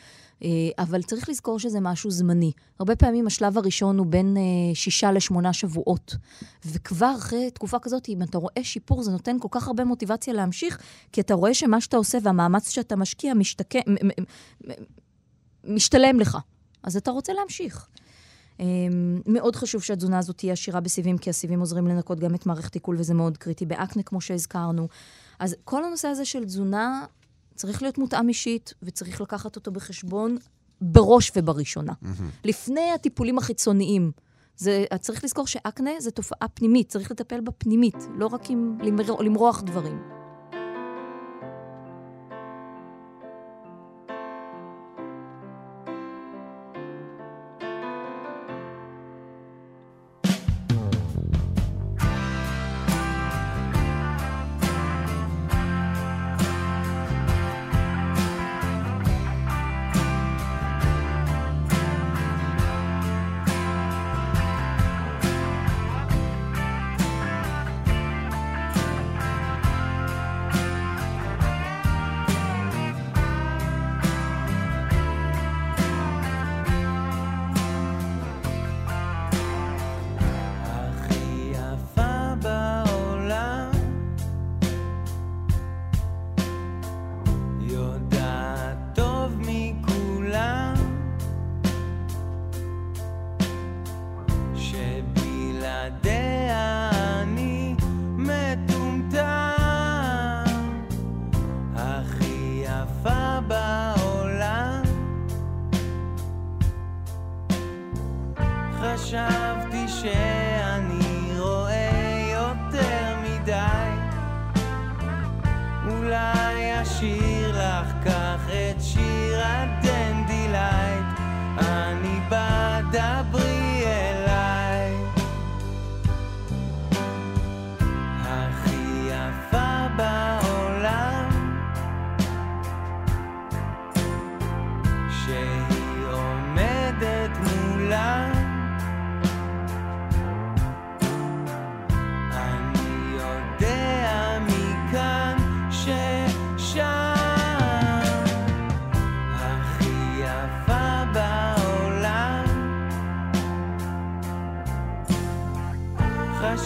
אה, 0.42 0.48
אבל 0.78 1.02
צריך 1.02 1.28
לזכור 1.28 1.58
שזה 1.58 1.80
משהו 1.80 2.10
זמני. 2.10 2.52
הרבה 2.78 2.96
פעמים 2.96 3.26
השלב 3.26 3.58
הראשון 3.58 3.98
הוא 3.98 4.06
בין 4.06 4.36
אה, 4.36 4.74
שישה 4.74 5.12
לשמונה 5.12 5.52
שבועות, 5.52 6.16
וכבר 6.66 7.14
אחרי 7.18 7.50
תקופה 7.50 7.78
כזאת, 7.78 8.08
אם 8.08 8.22
אתה 8.22 8.38
רואה 8.38 8.64
שיפור, 8.64 9.02
זה 9.02 9.10
נותן 9.10 9.36
כל 9.40 9.48
כך 9.50 9.66
הרבה 9.66 9.84
מוטיבציה 9.84 10.34
להמשיך, 10.34 10.78
כי 11.12 11.20
אתה 11.20 11.34
רואה 11.34 11.54
שמה 11.54 11.80
שאתה 11.80 11.96
עושה 11.96 12.18
והמאמץ 12.22 12.70
שאתה 12.70 12.96
משקיע 12.96 13.34
משתקע, 13.34 13.80
משתלם 15.64 16.20
לך. 16.20 16.38
אז 16.82 16.96
אתה 16.96 17.10
רוצה 17.10 17.32
להמשיך. 17.32 17.86
Um, 18.58 18.60
מאוד 19.26 19.56
חשוב 19.56 19.82
שהתזונה 19.82 20.18
הזאת 20.18 20.38
תהיה 20.38 20.52
עשירה 20.52 20.80
בסיבים, 20.80 21.18
כי 21.18 21.30
הסיבים 21.30 21.60
עוזרים 21.60 21.86
לנקות 21.86 22.20
גם 22.20 22.34
את 22.34 22.46
מערכת 22.46 22.74
עיכול, 22.74 22.96
וזה 22.98 23.14
מאוד 23.14 23.38
קריטי 23.38 23.66
באקנה, 23.66 24.02
כמו 24.02 24.20
שהזכרנו. 24.20 24.88
אז 25.38 25.56
כל 25.64 25.84
הנושא 25.84 26.08
הזה 26.08 26.24
של 26.24 26.44
תזונה 26.44 27.04
צריך 27.54 27.82
להיות 27.82 27.98
מותאם 27.98 28.28
אישית, 28.28 28.74
וצריך 28.82 29.20
לקחת 29.20 29.56
אותו 29.56 29.70
בחשבון 29.72 30.36
בראש 30.80 31.32
ובראשונה. 31.36 31.92
לפני 32.44 32.90
הטיפולים 32.94 33.38
החיצוניים. 33.38 34.12
זה, 34.56 34.84
צריך 35.00 35.24
לזכור 35.24 35.46
שאקנה 35.46 35.90
זה 35.98 36.10
תופעה 36.10 36.48
פנימית, 36.48 36.88
צריך 36.88 37.10
לטפל 37.10 37.40
בה 37.40 37.52
פנימית, 37.52 37.96
לא 38.18 38.26
רק 38.26 38.50
עם 38.50 38.78
למר, 38.82 39.20
למרוח 39.20 39.62
דברים. 39.62 40.23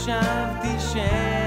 חשבתי 0.09 0.81
שאני 0.81 1.38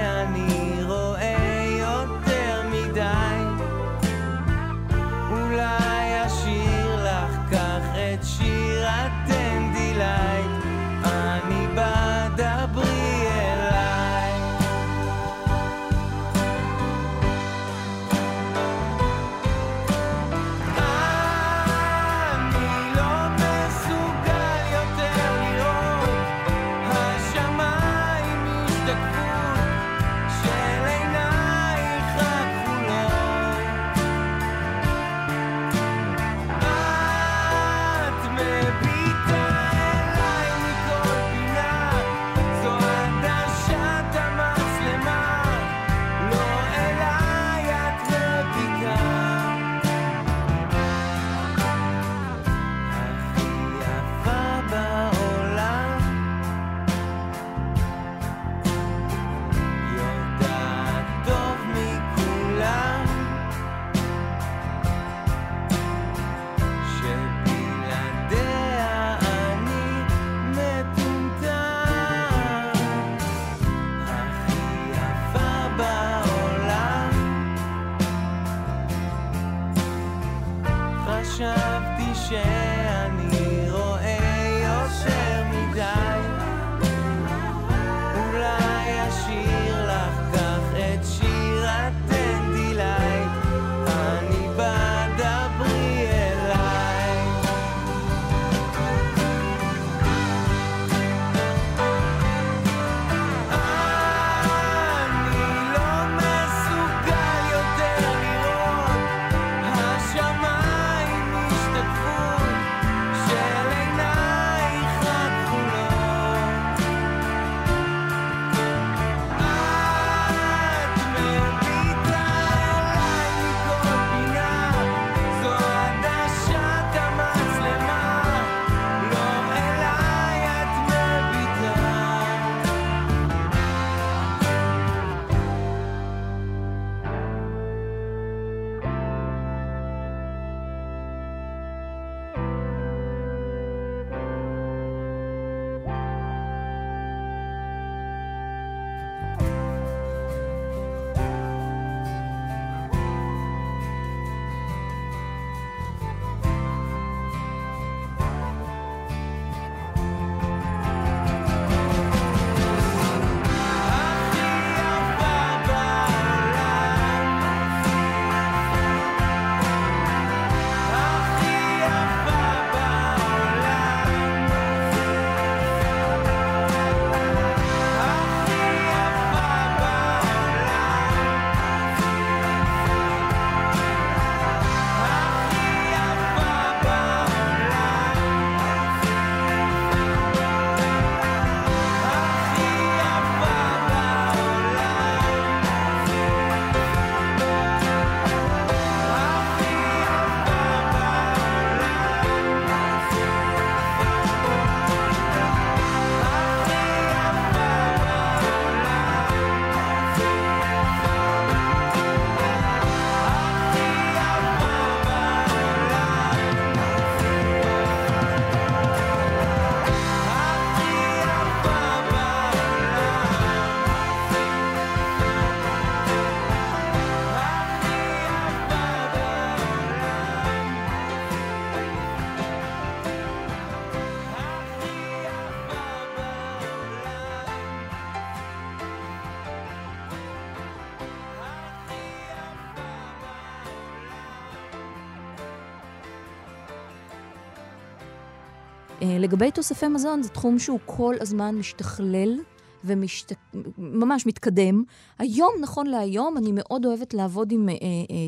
לגבי 249.22 249.50
תוספי 249.50 249.88
מזון, 249.88 250.22
זה 250.22 250.28
תחום 250.28 250.58
שהוא 250.58 250.78
כל 250.86 251.14
הזמן 251.20 251.54
משתכלל 251.54 252.38
וממש 252.84 254.26
מתקדם. 254.26 254.82
היום, 255.18 255.52
נכון 255.60 255.86
להיום, 255.86 256.36
אני 256.36 256.50
מאוד 256.54 256.86
אוהבת 256.86 257.14
לעבוד 257.14 257.52
עם 257.52 257.68
אה, 257.68 257.74
אה, 257.74 257.78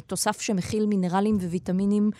תוסף 0.06 0.40
שמכיל 0.40 0.86
מינרלים 0.86 1.36
וויטמינים 1.36 2.10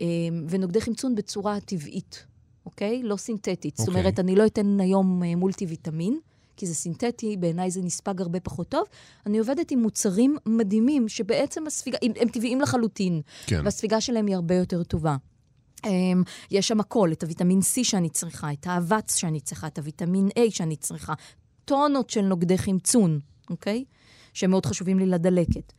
אה, 0.00 0.06
ונוגדי 0.48 0.80
חמצון 0.80 1.14
בצורה 1.14 1.60
טבעית, 1.60 2.26
אוקיי? 2.66 3.02
לא 3.02 3.16
סינתטית. 3.16 3.76
זאת 3.76 3.88
אוקיי. 3.88 4.00
אומרת, 4.00 4.18
אני 4.18 4.36
לא 4.36 4.46
אתן 4.46 4.80
היום 4.80 5.22
אה, 5.22 5.36
מולטי 5.36 5.66
ויטמין. 5.66 6.18
כי 6.56 6.66
זה 6.66 6.74
סינתטי, 6.74 7.36
בעיניי 7.36 7.70
זה 7.70 7.80
נספג 7.82 8.20
הרבה 8.20 8.40
פחות 8.40 8.68
טוב. 8.68 8.84
אני 9.26 9.38
עובדת 9.38 9.70
עם 9.70 9.78
מוצרים 9.78 10.36
מדהימים, 10.46 11.08
שבעצם 11.08 11.66
הספיגה, 11.66 11.98
הם, 12.02 12.12
הם 12.20 12.28
טבעיים 12.28 12.60
לחלוטין, 12.60 13.20
כן. 13.46 13.60
והספיגה 13.64 14.00
שלהם 14.00 14.26
היא 14.26 14.34
הרבה 14.34 14.54
יותר 14.54 14.82
טובה. 14.82 15.16
Um, 15.86 15.88
יש 16.50 16.68
שם 16.68 16.80
הכל, 16.80 17.12
את 17.12 17.22
הוויטמין 17.22 17.58
C 17.58 17.84
שאני 17.84 18.08
צריכה, 18.08 18.52
את 18.52 18.66
האבץ 18.66 19.16
שאני 19.16 19.40
צריכה, 19.40 19.66
את 19.66 19.78
הוויטמין 19.78 20.28
A 20.28 20.40
שאני 20.50 20.76
צריכה, 20.76 21.12
טונות 21.64 22.10
של 22.10 22.20
נוגדי 22.20 22.58
חמצון, 22.58 23.20
אוקיי? 23.50 23.84
שהם 24.34 24.50
מאוד 24.50 24.66
חשובים 24.66 24.98
לי 24.98 25.06
לדלקת. 25.06 25.72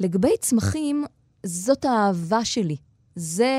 לגבי 0.00 0.36
צמחים, 0.40 1.04
זאת 1.46 1.84
האהבה 1.84 2.44
שלי. 2.44 2.76
זה... 3.14 3.54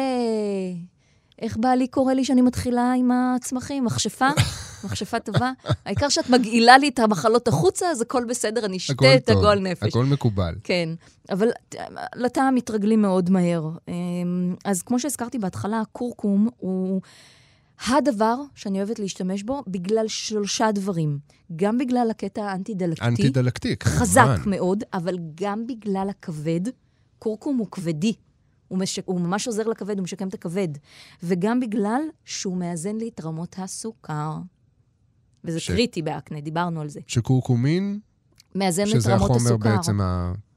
איך 1.42 1.58
בעלי 1.58 1.88
קורא 1.88 2.14
לי 2.14 2.26
שאני 2.26 2.42
מתחילה 2.42 2.94
עם 2.94 3.12
הצמחים? 3.12 3.86
מכשפה? 3.86 4.28
מכשפה 4.84 5.20
טובה? 5.20 5.52
העיקר 5.86 6.10
שאת 6.10 6.30
מגעילה 6.30 6.78
לי 6.78 6.90
את 6.90 7.00
המחלות 7.00 7.48
החוצה, 7.48 7.92
אז 7.92 8.02
הכל 8.02 8.26
בסדר, 8.30 8.66
אני 8.66 8.78
אשתה 8.78 9.16
את 9.16 9.30
הגועל 9.30 9.60
נפש. 9.60 9.88
הכל 9.88 10.06
מקובל. 10.06 10.56
כן, 10.64 10.90
אבל 11.32 11.50
לטעם 12.16 12.56
מתרגלים 12.56 13.02
מאוד 13.02 13.30
מהר. 13.30 13.70
אמ, 13.88 14.56
אז 14.66 14.82
כמו 14.82 15.00
שהזכרתי 15.00 15.40
בהתחלה, 15.40 15.82
הכורכום 15.82 16.50
הוא 16.58 17.02
הדבר 17.88 18.36
שאני 18.56 18.78
אוהבת 18.78 19.00
להשתמש 19.00 19.44
בו 19.44 19.64
בגלל 19.68 20.08
שלושה 20.08 20.72
דברים. 20.72 21.20
גם 21.56 21.78
בגלל 21.78 22.08
הקטע 22.12 22.44
האנטי-דלקתי, 22.44 23.06
אנטי-דלקתי, 23.06 23.76
כמובן. 23.78 24.00
חזק 24.00 24.28
מאוד, 24.46 24.84
אבל 24.94 25.16
גם 25.36 25.68
בגלל 25.68 26.08
הכבד. 26.10 26.62
כורכום 27.20 27.58
הוא 27.58 27.68
כבדי. 27.72 28.14
הוא, 28.70 28.80
מש... 28.80 29.00
הוא 29.06 29.22
ממש 29.22 29.48
עוזר 29.48 29.68
לכבד, 29.68 29.98
הוא 29.98 30.04
משקם 30.04 30.28
את 30.28 30.34
הכבד. 30.34 30.68
וגם 31.24 31.60
בגלל 31.60 32.02
שהוא 32.26 32.58
מאזן 32.58 32.96
לי 32.96 33.10
את 33.16 33.22
רמות 33.26 33.56
הסוכר. 33.60 34.38
וזה 35.44 35.60
ש-. 35.60 35.72
קריטי 35.72 36.02
באקנה, 36.02 36.42
דיברנו 36.42 36.82
על 36.82 36.90
זה. 36.90 37.00
שקורקומין, 37.08 38.00
מאזן 38.56 38.84
את 38.84 38.88
שזה 38.88 39.16
רמות 39.16 39.32
החומר 39.32 39.46
הסוכר. 39.46 39.76
בעצם 39.76 40.00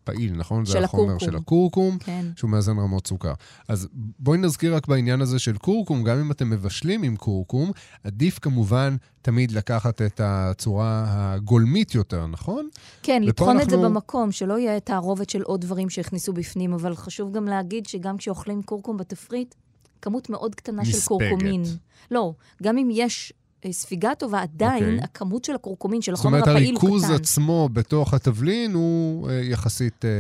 הפעיל, 0.03 0.33
נכון? 0.37 0.65
זה 0.65 0.73
של 0.73 0.85
החומר 0.85 1.03
הכורכום. 1.05 1.29
של 1.31 1.37
הכורכום. 1.37 1.99
כן. 1.99 2.27
שהוא 2.37 2.51
מאזן 2.51 2.79
רמות 2.79 3.07
סוכר. 3.07 3.33
אז 3.69 3.89
בואי 4.19 4.39
נזכיר 4.39 4.77
רק 4.77 4.89
בעניין 4.89 5.21
הזה 5.21 5.39
של 5.39 5.59
כורכום, 5.59 6.03
גם 6.03 6.19
אם 6.21 6.31
אתם 6.31 6.51
מבשלים 6.51 7.03
עם 7.03 7.17
כורכום, 7.17 7.71
עדיף 8.05 8.39
כמובן 8.39 8.97
תמיד 9.23 9.53
לקחת 9.53 10.03
את 10.03 10.21
הצורה 10.25 11.05
הגולמית 11.09 11.95
יותר, 11.95 12.27
נכון? 12.27 12.69
כן, 13.03 13.23
לטחון 13.23 13.61
את 13.61 13.71
זה 13.71 13.77
אנחנו- 13.77 13.91
במקום, 13.91 14.33
שלא 14.33 14.59
יהיה 14.59 14.81
תערובת 14.81 15.31
של 15.31 15.43
עוד 15.43 15.61
דברים 15.61 15.91
שהכניסו 15.91 16.33
בפנים, 16.33 16.73
אבל 16.73 16.95
חשוב 16.97 17.33
גם 17.33 17.45
להגיד 17.47 17.87
שגם 17.87 18.17
כשאוכלים 18.17 18.63
כורכום 18.63 18.97
בתפריט, 18.97 19.55
כמות 20.03 20.31
מאוד 20.31 20.55
קטנה 20.55 20.85
של 20.85 20.91
נספגת. 20.91 21.09
כורכומין. 21.09 21.63
לא, 22.11 22.35
גם 22.63 22.79
אם 22.79 22.89
יש 22.93 23.33
ספיגה 23.71 24.15
טובה, 24.19 24.43
עדיין 24.43 24.85
אוקיי. 24.85 25.01
הכמות 25.03 25.45
של 25.45 25.55
הכורכומין, 25.55 26.03
של 26.03 26.13
זאת 26.13 26.21
החומר 26.21 26.39
אומרת, 26.39 26.49
הפעיל, 26.49 26.75
הוא 26.75 26.83
הריכוז 26.83 27.05
קטן. 27.05 27.15
עצמו 27.15 27.69
בתוך 27.73 28.15
התבלין 28.15 28.75
הוא 28.75 29.31
אה, 29.31 29.35
יחסית, 29.35 30.05
אה, 30.05 30.11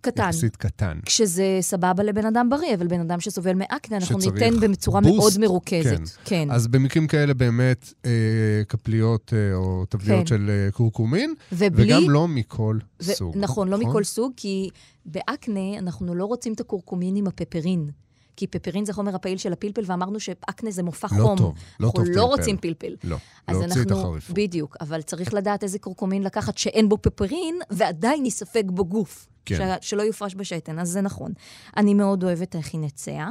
קטן. 0.00 0.22
יחסית 0.22 0.56
קטן. 0.56 0.98
כשזה 1.06 1.58
סבבה 1.60 2.02
לבן 2.02 2.26
אדם 2.26 2.50
בריא, 2.50 2.74
אבל 2.74 2.86
בן 2.86 3.00
אדם 3.00 3.20
שסובל 3.20 3.54
מאקנה, 3.54 3.96
אנחנו 3.96 4.18
ניתן 4.18 4.60
בצורה 4.60 5.00
בוסט, 5.00 5.16
מאוד 5.16 5.32
מרוכזת. 5.38 5.90
כן. 5.96 6.04
כן. 6.24 6.50
אז 6.50 6.66
במקרים 6.66 7.06
כאלה 7.06 7.34
באמת 7.34 7.92
אה, 8.06 8.10
כפליות 8.68 9.32
אה, 9.36 9.54
או 9.54 9.84
תבליות 9.88 10.20
כן. 10.20 10.26
של 10.26 10.50
אה, 10.50 10.70
כורכומין, 10.70 11.34
ובלי... 11.52 11.94
וגם 11.94 12.10
לא 12.10 12.28
מכל 12.28 12.78
ו- 13.02 13.04
סוג. 13.04 13.36
נכון, 13.36 13.68
לא 13.68 13.78
מכל 13.78 14.04
סוג, 14.04 14.32
כי 14.36 14.68
באקנה 15.06 15.78
אנחנו 15.78 16.14
לא 16.14 16.24
רוצים 16.24 16.52
את 16.52 16.60
הכורכומין 16.60 17.16
עם 17.16 17.26
הפפרין. 17.26 17.90
כי 18.36 18.46
פפרין 18.46 18.84
זה 18.84 18.92
חומר 18.92 19.14
הפעיל 19.14 19.38
של 19.38 19.52
הפלפל, 19.52 19.82
ואמרנו 19.86 20.20
שאקנה 20.20 20.70
זה 20.70 20.82
מופע 20.82 21.08
לא 21.18 21.24
חום. 21.24 21.38
טוב, 21.38 21.54
לא 21.80 21.86
אנחנו 21.86 22.04
טוב 22.04 22.08
לא 22.08 22.12
פלפל. 22.12 22.26
רוצים 22.26 22.56
פלפל. 22.56 22.96
לא, 23.04 23.16
להוציא 23.48 23.82
את 23.82 23.90
אנחנו, 23.90 24.00
החריפות. 24.00 24.36
בדיוק, 24.36 24.76
אבל 24.80 25.02
צריך 25.02 25.34
לדעת 25.34 25.62
איזה 25.62 25.78
קורקומין 25.78 26.22
לקחת 26.22 26.58
שאין 26.58 26.88
בו 26.88 26.98
פפרין, 27.02 27.58
ועדיין 27.70 28.24
ייספג 28.24 28.70
בו 28.70 28.84
גוף. 28.84 29.26
כן. 29.44 29.76
ש... 29.82 29.88
שלא 29.88 30.02
יופרש 30.02 30.34
בשתן, 30.34 30.78
אז 30.78 30.88
זה 30.88 31.00
נכון. 31.00 31.32
אני 31.76 31.94
מאוד 31.94 32.24
אוהבת 32.24 32.48
את 32.48 32.54
החינציה, 32.54 33.28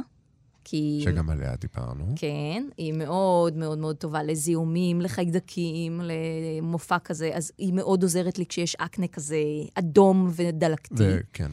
כי... 0.64 1.00
שגם 1.04 1.30
עליה 1.30 1.56
דיברנו. 1.56 2.04
כן, 2.16 2.68
היא 2.76 2.92
מאוד 2.92 3.56
מאוד 3.56 3.78
מאוד 3.78 3.96
טובה 3.96 4.22
לזיהומים, 4.22 5.00
לחיידקים, 5.00 6.00
למופע 6.04 6.98
כזה, 6.98 7.30
אז 7.34 7.52
היא 7.58 7.72
מאוד 7.72 8.02
עוזרת 8.02 8.38
לי 8.38 8.46
כשיש 8.46 8.76
אקנה 8.76 9.06
כזה 9.06 9.38
אדום 9.74 10.30
ודלקתי. 10.32 10.94
וכן. 10.98 11.50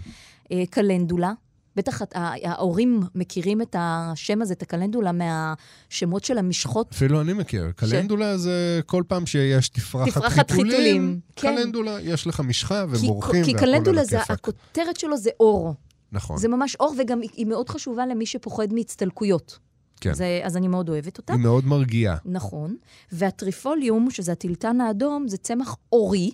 אה, 0.51 0.63
קלנדולה. 0.69 1.33
בטח 1.78 2.01
ההורים 2.43 3.01
מכירים 3.15 3.61
את 3.61 3.75
השם 3.80 4.41
הזה, 4.41 4.53
את 4.53 4.61
הקלנדולה, 4.61 5.11
מהשמות 5.11 6.23
של 6.23 6.38
המשחות. 6.38 6.91
אפילו 6.91 7.21
אני 7.21 7.34
מכיר. 7.34 7.71
קלנדולה 7.75 8.38
זה 8.38 8.80
כל 8.86 9.03
פעם 9.07 9.25
שיש 9.25 9.69
תפרחת 9.69 10.09
תפרחת 10.09 10.51
חיתולים, 10.51 10.71
חיתולים, 10.71 11.19
כן. 11.36 11.55
קלנדולה, 11.55 12.01
יש 12.01 12.28
לך 12.28 12.39
משחה 12.39 12.86
כי, 12.91 13.05
ובורחים 13.05 13.45
כי 13.45 13.51
על 13.53 13.59
קלנדולה, 13.59 14.03
זה. 14.03 14.19
הכותרת 14.30 14.97
שלו 14.97 15.17
זה 15.17 15.30
אור. 15.39 15.73
נכון. 16.11 16.38
זה 16.38 16.47
ממש 16.47 16.75
אור, 16.75 16.95
וגם 16.99 17.21
היא 17.21 17.45
מאוד 17.45 17.69
חשובה 17.69 18.05
למי 18.05 18.25
שפוחד 18.25 18.73
מהצטלקויות. 18.73 19.59
כן. 20.01 20.13
זה, 20.13 20.41
אז 20.43 20.57
אני 20.57 20.67
מאוד 20.67 20.89
אוהבת 20.89 21.17
אותה. 21.17 21.34
היא 21.34 21.41
מאוד 21.41 21.65
מרגיעה. 21.65 22.17
נכון. 22.25 22.75
והטריפוליום, 23.11 24.11
שזה 24.11 24.32
הטילטן 24.32 24.82
האדום, 24.82 25.28
זה 25.28 25.38
צמח 25.38 25.75
אורי, 25.91 26.32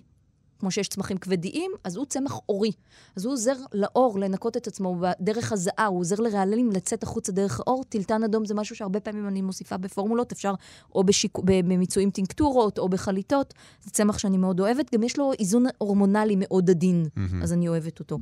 כמו 0.63 0.71
שיש 0.71 0.87
צמחים 0.87 1.17
כבדיים, 1.17 1.71
אז 1.83 1.95
הוא 1.95 2.05
צמח 2.05 2.39
אורי. 2.49 2.71
אז 3.15 3.25
הוא 3.25 3.33
עוזר 3.33 3.53
לאור 3.73 4.19
לנקות 4.19 4.57
את 4.57 4.67
עצמו 4.67 4.95
דרך 5.19 5.51
הזעה, 5.51 5.85
הוא 5.85 5.99
עוזר 5.99 6.15
לרעלים 6.15 6.69
לצאת 6.71 7.03
החוצה 7.03 7.31
דרך 7.31 7.59
האור. 7.59 7.83
טילטן 7.83 8.23
אדום 8.23 8.45
זה 8.45 8.53
משהו 8.53 8.75
שהרבה 8.75 8.99
פעמים 8.99 9.27
אני 9.27 9.41
מוסיפה 9.41 9.77
בפורמולות, 9.77 10.31
אפשר 10.31 10.53
או 10.95 11.03
בשיק... 11.03 11.37
במיצויים 11.45 12.11
טינקטורות 12.11 12.79
או 12.79 12.89
בחליטות. 12.89 13.53
זה 13.83 13.91
צמח 13.91 14.17
שאני 14.17 14.37
מאוד 14.37 14.59
אוהבת. 14.59 14.93
גם 14.93 15.03
יש 15.03 15.17
לו 15.17 15.31
איזון 15.39 15.65
הורמונלי 15.77 16.35
מאוד 16.37 16.69
עדין, 16.69 17.05
מהמם. 17.15 17.43
אז 17.43 17.53
אני 17.53 17.67
אוהבת 17.67 17.99
אותו. 17.99 18.17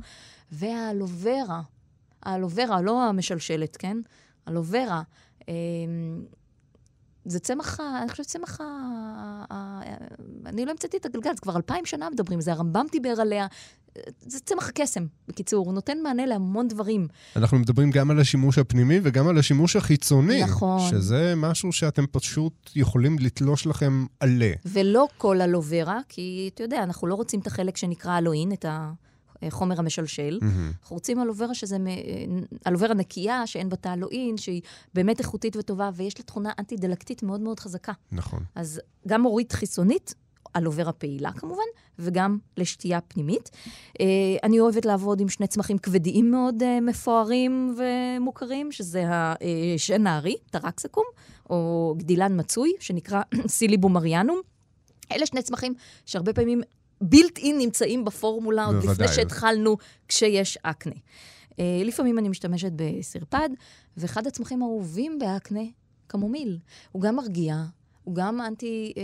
והאלוברה, 0.52 1.62
האלוברה, 2.22 2.82
לא 2.82 3.02
המשלשלת, 3.02 3.76
כן? 3.76 3.96
אלוברה. 4.48 5.02
זה 7.24 7.38
צמח, 7.38 7.80
ה- 7.80 8.02
אני 8.02 8.10
חושבת 8.10 8.26
צמח 8.26 8.60
ה... 8.60 8.64
ה- 9.50 9.80
אני 10.46 10.64
לא 10.66 10.70
המצאתי 10.70 10.96
את 10.96 11.06
הגלגל, 11.06 11.30
זה 11.34 11.40
כבר 11.40 11.56
אלפיים 11.56 11.86
שנה 11.86 12.10
מדברים, 12.10 12.40
זה 12.40 12.52
הרמב"ם 12.52 12.86
דיבר 12.92 13.14
עליה. 13.20 13.46
זה 14.20 14.40
צמח 14.40 14.68
הקסם, 14.68 15.06
בקיצור, 15.28 15.66
הוא 15.66 15.74
נותן 15.74 15.98
מענה 16.02 16.26
להמון 16.26 16.68
דברים. 16.68 17.08
אנחנו 17.36 17.58
מדברים 17.58 17.90
גם 17.90 18.10
על 18.10 18.20
השימוש 18.20 18.58
הפנימי 18.58 19.00
וגם 19.02 19.28
על 19.28 19.38
השימוש 19.38 19.76
החיצוני. 19.76 20.42
נכון. 20.42 20.90
שזה 20.90 21.34
משהו 21.36 21.72
שאתם 21.72 22.04
פשוט 22.06 22.70
יכולים 22.76 23.18
לתלוש 23.18 23.66
לכם 23.66 24.06
עלה. 24.20 24.52
ולא 24.66 25.08
כל 25.18 25.40
אלוברה, 25.40 25.98
כי 26.08 26.50
אתה 26.54 26.62
יודע, 26.62 26.82
אנחנו 26.82 27.06
לא 27.06 27.14
רוצים 27.14 27.40
את 27.40 27.46
החלק 27.46 27.76
שנקרא 27.76 28.18
אלוהין, 28.18 28.52
את 28.52 28.64
החומר 29.42 29.78
המשלשל. 29.78 30.38
מהמם. 30.42 30.72
אנחנו 30.82 30.94
רוצים 30.96 31.22
אלוברה 31.22 31.54
שזה 31.54 31.78
מ- 31.78 31.86
אלוברה 32.66 32.94
נקייה, 32.94 33.46
שאין 33.46 33.68
בה 33.68 33.76
תעלואין, 33.76 34.36
שהיא 34.36 34.62
באמת 34.94 35.18
איכותית 35.20 35.56
וטובה, 35.56 35.90
ויש 35.94 36.18
לה 36.18 36.24
תכונה 36.24 36.50
אנטי-דלקתית 36.58 37.22
מאוד 37.22 37.40
מאוד 37.40 37.60
חזקה. 37.60 37.92
נכון. 38.12 38.44
אז 38.54 38.80
גם 39.08 39.22
הורית 39.22 39.52
חיסונית, 39.52 40.14
אלוברה 40.56 40.92
פעילה 40.92 41.32
כמובן, 41.32 41.62
וגם 41.98 42.38
לשתייה 42.56 43.00
פנימית. 43.00 43.50
אה, 44.00 44.06
אני 44.42 44.60
אוהבת 44.60 44.84
לעבוד 44.86 45.20
עם 45.20 45.28
שני 45.28 45.46
צמחים 45.46 45.78
כבדיים 45.78 46.30
מאוד 46.30 46.62
אה, 46.62 46.80
מפוארים 46.80 47.76
ומוכרים, 47.78 48.72
שזה 48.72 49.04
השן 49.76 50.06
הארי, 50.06 50.36
טרקסקום, 50.50 51.04
או 51.50 51.94
גדילן 51.98 52.40
מצוי, 52.40 52.72
שנקרא 52.80 53.22
סיליבום 53.46 53.96
אריאנום. 53.96 54.40
אלה 55.12 55.26
שני 55.26 55.42
צמחים 55.42 55.74
שהרבה 56.06 56.32
פעמים 56.32 56.60
בילט 57.02 57.38
אין 57.38 57.58
נמצאים 57.58 58.04
בפורמולה 58.04 58.64
עוד 58.64 58.76
לפני. 58.76 59.08
שהתחלנו, 59.08 59.76
כשיש 60.08 60.58
אקנה. 60.62 60.94
אה, 61.58 61.82
לפעמים 61.84 62.18
אני 62.18 62.28
משתמשת 62.28 62.72
בסרפד, 62.76 63.48
ואחד 63.96 64.26
הצמחים 64.26 64.62
האהובים 64.62 65.18
באקנה, 65.18 65.62
קמומיל. 66.06 66.58
הוא 66.92 67.02
גם 67.02 67.16
מרגיע, 67.16 67.64
הוא 68.04 68.14
גם 68.14 68.40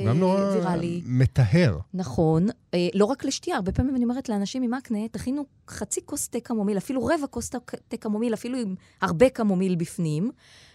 גם 0.06 0.18
נורא 0.18 0.48
אנטי-ויראלי. 0.48 1.02
מטהר. 1.04 1.78
נכון, 1.94 2.46
אה, 2.74 2.88
לא 2.94 3.04
רק 3.04 3.24
לשתייה, 3.24 3.56
הרבה 3.56 3.72
פעמים 3.72 3.96
אני 3.96 4.04
אומרת 4.04 4.28
לאנשים 4.28 4.62
עם 4.62 4.74
אקנה, 4.74 5.08
תכינו 5.08 5.44
חצי 5.68 6.00
כוס 6.04 6.28
תה 6.28 6.40
קמומיל, 6.40 6.78
אפילו 6.78 7.04
רבע 7.04 7.26
כוס 7.30 7.50
תה 7.88 7.96
קמומיל, 7.96 8.34
אפילו 8.34 8.58
עם 8.58 8.74
הרבה 9.00 9.28
קמומיל 9.28 9.74
בפנים, 9.74 10.30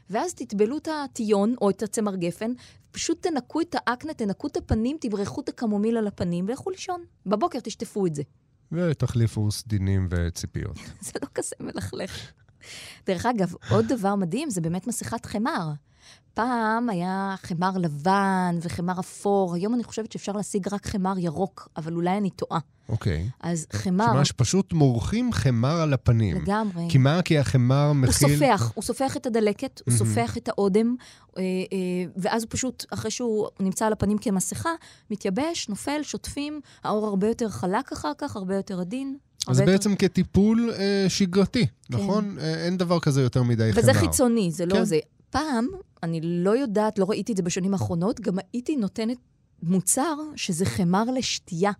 ואז 0.09 0.33
תטבלו 0.33 0.77
את 0.77 0.87
הטיון 0.87 1.55
או 1.61 1.69
את 1.69 1.83
הצמר 1.83 2.15
גפן, 2.15 2.51
פשוט 2.91 3.27
תנקו 3.27 3.61
את 3.61 3.75
האקנה, 3.75 4.13
תנקו 4.13 4.47
את 4.47 4.57
הפנים, 4.57 4.97
תברחו 5.01 5.41
את 5.41 5.49
הקמומיל 5.49 5.97
על 5.97 6.07
הפנים 6.07 6.45
ולכו 6.47 6.69
לישון. 6.69 7.03
בבוקר 7.25 7.59
תשטפו 7.59 8.05
את 8.05 8.15
זה. 8.15 8.23
ותחליפו 8.71 9.51
סדינים 9.51 10.07
וציפיות. 10.09 10.75
זה 11.01 11.11
לא 11.21 11.27
כזה 11.35 11.55
מלכלך. 11.59 12.31
דרך 13.05 13.25
אגב, 13.25 13.53
עוד 13.69 13.85
דבר 13.87 14.15
מדהים 14.15 14.49
זה 14.49 14.61
באמת 14.61 14.87
מסכת 14.87 15.25
חמר. 15.25 15.69
פעם 16.33 16.89
היה 16.89 17.35
חמר 17.41 17.77
לבן 17.77 18.57
וחמר 18.61 18.99
אפור, 18.99 19.55
היום 19.55 19.73
אני 19.73 19.83
חושבת 19.83 20.11
שאפשר 20.11 20.31
להשיג 20.31 20.67
רק 20.71 20.87
חמר 20.87 21.13
ירוק, 21.17 21.67
אבל 21.77 21.93
אולי 21.93 22.17
אני 22.17 22.29
טועה. 22.29 22.59
אוקיי. 22.89 23.29
אז 23.39 23.67
חמר, 23.73 24.13
ממש 24.13 24.31
פשוט 24.31 24.73
מורחים 24.73 25.33
חמר 25.33 25.81
על 25.81 25.93
הפנים. 25.93 26.37
לגמרי. 26.41 26.85
כי 26.89 26.97
מה? 26.97 27.21
כי 27.21 27.37
החמר 27.39 27.85
הוא 27.87 27.95
מכיל... 27.95 28.13
סופח, 28.13 28.71
הוא 28.75 28.83
סופח 28.83 29.17
את 29.17 29.25
הדלקת, 29.25 29.81
הוא. 29.85 29.93
סופח 29.93 30.37
את 30.37 30.49
האודם, 30.49 30.95
אה, 31.37 31.41
אה, 31.41 31.47
ואז 32.17 32.43
הוא 32.43 32.49
פשוט, 32.51 32.85
אחרי 32.89 33.11
שהוא 33.11 33.47
נמצא 33.59 33.85
על 33.85 33.93
הפנים 33.93 34.17
כמסכה, 34.17 34.69
מתייבש, 35.11 35.69
נופל, 35.69 36.03
שוטפים, 36.03 36.61
האור 36.83 37.07
הרבה 37.07 37.27
יותר 37.27 37.49
חלק 37.49 37.91
אחר 37.91 38.11
כך, 38.17 38.35
הרבה 38.35 38.55
יותר 38.55 38.81
עדין. 38.81 39.17
אז 39.47 39.59
יותר- 39.59 39.71
בעצם 39.71 39.95
כטיפול 39.95 40.71
אה, 40.79 41.05
שגרתי, 41.07 41.65
נכון? 41.89 42.37
אה, 42.39 42.65
אין 42.65 42.77
דבר 42.77 42.99
כזה 42.99 43.21
יותר 43.21 43.43
מדי 43.43 43.69
חמר. 43.73 43.83
וזה 43.83 43.93
חיצוני, 43.93 44.51
זה 44.51 44.65
לא 44.65 44.73
כן. 44.73 44.83
זה. 44.83 44.99
פעם, 45.29 45.67
אני 46.03 46.19
לא 46.23 46.57
יודעת, 46.57 46.99
לא 46.99 47.05
ראיתי 47.09 47.31
את 47.31 47.37
זה 47.37 47.43
בשנים 47.43 47.73
האחרונות, 47.73 48.19
גם 48.19 48.33
הייתי 48.53 48.75
נותנת 48.75 49.17
מוצר 49.63 50.15
שזה 50.35 50.65
חמר 50.65 51.03
לשתייה. 51.17 51.71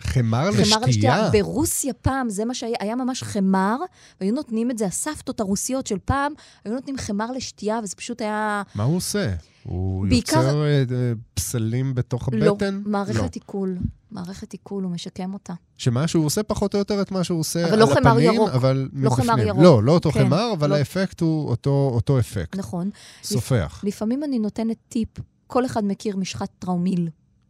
חמר 0.00 0.52
חמר 0.52 0.78
לשתייה? 0.86 1.30
ברוסיה 1.32 1.92
פעם, 1.92 2.28
זה 2.30 2.44
מה 2.44 2.54
שהיה, 2.54 2.76
היה 2.80 2.96
ממש 2.96 3.22
חמר, 3.22 3.76
והיו 4.20 4.34
נותנים 4.34 4.70
את 4.70 4.78
זה, 4.78 4.86
הסבתות 4.86 5.40
הרוסיות 5.40 5.86
של 5.86 5.98
פעם, 6.04 6.32
היו 6.64 6.74
נותנים 6.74 6.96
חמר 6.98 7.32
לשתייה, 7.32 7.80
וזה 7.82 7.96
פשוט 7.96 8.20
היה... 8.20 8.62
מה 8.74 8.84
הוא 8.84 8.96
עושה? 8.96 9.34
הוא 9.62 10.06
בעיקר- 10.08 10.36
יוצר 10.36 10.62
אה, 10.64 10.66
אה, 10.90 11.12
פסלים 11.34 11.94
בתוך 11.94 12.28
לא, 12.32 12.50
הבטן? 12.50 12.82
מערכת 12.86 13.34
עיכול. 13.34 13.78
מערכת 14.10 14.52
עיכול, 14.52 14.84
הוא 14.84 14.92
משקם 14.92 15.34
אותה. 15.34 15.54
שמה 15.76 16.08
שהוא 16.08 16.26
עושה 16.26 16.42
פחות 16.42 16.74
או 16.74 16.78
יותר 16.78 17.02
את 17.02 17.10
מה 17.10 17.24
שהוא 17.24 17.40
עושה 17.40 17.64
אבל 17.64 17.72
על 17.72 17.78
לא 17.78 17.86
חמר 17.86 18.10
הפנים, 18.10 18.32
ירוק. 18.34 18.50
אבל 18.50 18.88
לא 18.92 19.10
חמר 19.10 19.24
מבפנים. 19.24 19.48
ירוק. 19.48 19.62
לא, 19.62 19.82
לא 19.82 19.92
אותו 19.92 20.10
כן, 20.12 20.24
חמר, 20.24 20.52
אבל 20.52 20.70
לא. 20.70 20.74
האפקט 20.74 21.20
הוא 21.20 21.48
אותו, 21.48 21.90
אותו 21.94 22.18
אפקט. 22.18 22.56
נכון. 22.56 22.90
סופח, 23.22 23.80
לפעמים 23.84 24.24
אני 24.24 24.38
נותנת 24.38 24.76
טיפ, 24.88 25.08
כל 25.46 25.66
אחד 25.66 25.84
מכיר 25.84 26.16
משחת 26.16 26.48
טראומיל. 26.58 27.08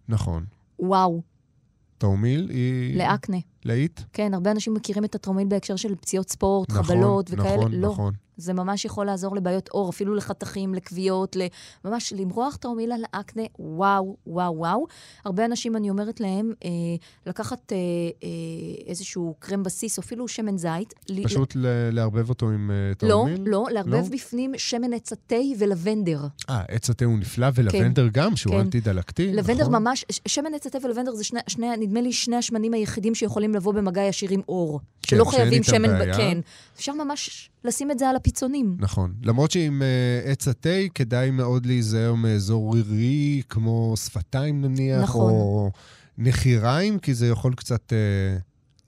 נכון. 0.08 0.44
וואו, 0.78 1.22
תרמיל 1.98 2.50
היא... 2.50 2.98
לאקנה. 2.98 3.36
להיט? 3.64 4.00
כן, 4.12 4.34
הרבה 4.34 4.50
אנשים 4.50 4.74
מכירים 4.74 5.04
את 5.04 5.14
הטרומיל 5.14 5.48
בהקשר 5.48 5.76
של 5.76 5.94
פציעות 5.94 6.30
ספורט, 6.30 6.70
נכון, 6.70 6.82
חבלות 6.82 7.30
וכאלה. 7.30 7.56
נכון, 7.56 7.72
לא, 7.72 7.88
נכון. 7.88 8.14
זה 8.38 8.52
ממש 8.52 8.84
יכול 8.84 9.06
לעזור 9.06 9.36
לבעיות 9.36 9.68
עור, 9.68 9.90
אפילו 9.90 10.14
לחתכים, 10.14 10.74
לכוויות. 10.74 11.36
ממש 11.84 12.12
למרוח 12.16 12.56
טרומיל 12.56 12.92
על 12.92 13.00
האקנה, 13.12 13.42
וואו, 13.58 14.16
וואו, 14.26 14.56
וואו. 14.56 14.86
הרבה 15.24 15.44
אנשים, 15.44 15.76
אני 15.76 15.90
אומרת 15.90 16.20
להם, 16.20 16.52
אה, 16.64 16.68
לקחת 17.26 17.72
אה, 17.72 17.76
אה, 18.22 18.28
איזשהו 18.86 19.34
קרם 19.38 19.62
בסיס, 19.62 19.98
או 19.98 20.02
אפילו 20.02 20.28
שמן 20.28 20.56
זית. 20.58 20.94
פשוט 21.24 21.56
ל- 21.56 21.90
לערבב 21.92 22.28
אותו 22.28 22.50
עם 22.50 22.70
אה, 22.70 23.08
לא, 23.08 23.24
תרמיל? 23.24 23.42
לא, 23.46 23.66
לערבב 23.70 23.92
לא? 23.92 24.00
בפנים 24.12 24.52
שמן 24.56 24.92
עץ 24.92 25.12
התה 25.12 25.36
ולבנדר. 25.58 26.20
אה, 26.50 26.62
עץ 26.68 26.90
התה 26.90 27.04
הוא 27.04 27.18
נפלא, 27.18 27.46
ולבנדר 27.54 28.08
גם, 28.12 28.36
שהוא 28.36 28.52
כן. 28.54 28.60
אנטי-דלקתי, 28.60 29.32
לבנדר 29.32 29.60
נכון? 29.68 29.82
ממש, 29.82 30.04
שמן 30.28 30.54
עץ 30.54 30.66
התה 30.66 30.78
ולבנדר 30.82 31.14
זה 31.14 31.24
שני, 31.24 31.40
שני, 31.46 31.76
נדמה 31.76 32.00
לי 32.00 32.12
שני 32.12 32.36
השמנים 32.36 32.72
היחידים 32.74 33.14
שיכולים 33.14 33.54
לבוא 33.54 33.72
במגע 33.74 34.02
ישיר 34.02 34.30
עם 34.30 34.40
אור. 34.48 34.80
כן, 35.02 35.16
שלא 35.16 35.24
חייבים 35.24 35.62
שמן, 35.62 35.88
ב- 35.94 35.98
בעיה. 35.98 36.16
כן. 36.16 36.38
אפשר 36.76 36.92
ממש 36.92 37.50
לשים 37.64 37.90
את 37.90 37.98
זה 37.98 38.08
על 38.08 38.16
הפיצונים. 38.16 38.76
נכון. 38.78 39.12
למרות 39.22 39.50
שעם 39.50 39.82
אה, 39.82 40.30
עץ 40.30 40.48
התה 40.48 40.78
כדאי 40.94 41.30
מאוד 41.30 41.66
להיזהר 41.66 42.14
מאזור 42.14 42.74
רירי, 42.74 43.42
כמו 43.48 43.94
שפתיים 43.96 44.60
נניח, 44.64 45.02
נכון. 45.02 45.32
או 45.32 45.70
נחיריים, 46.18 46.98
כי 46.98 47.14
זה 47.14 47.26
יכול 47.28 47.54
קצת 47.54 47.92
אה, 47.92 48.38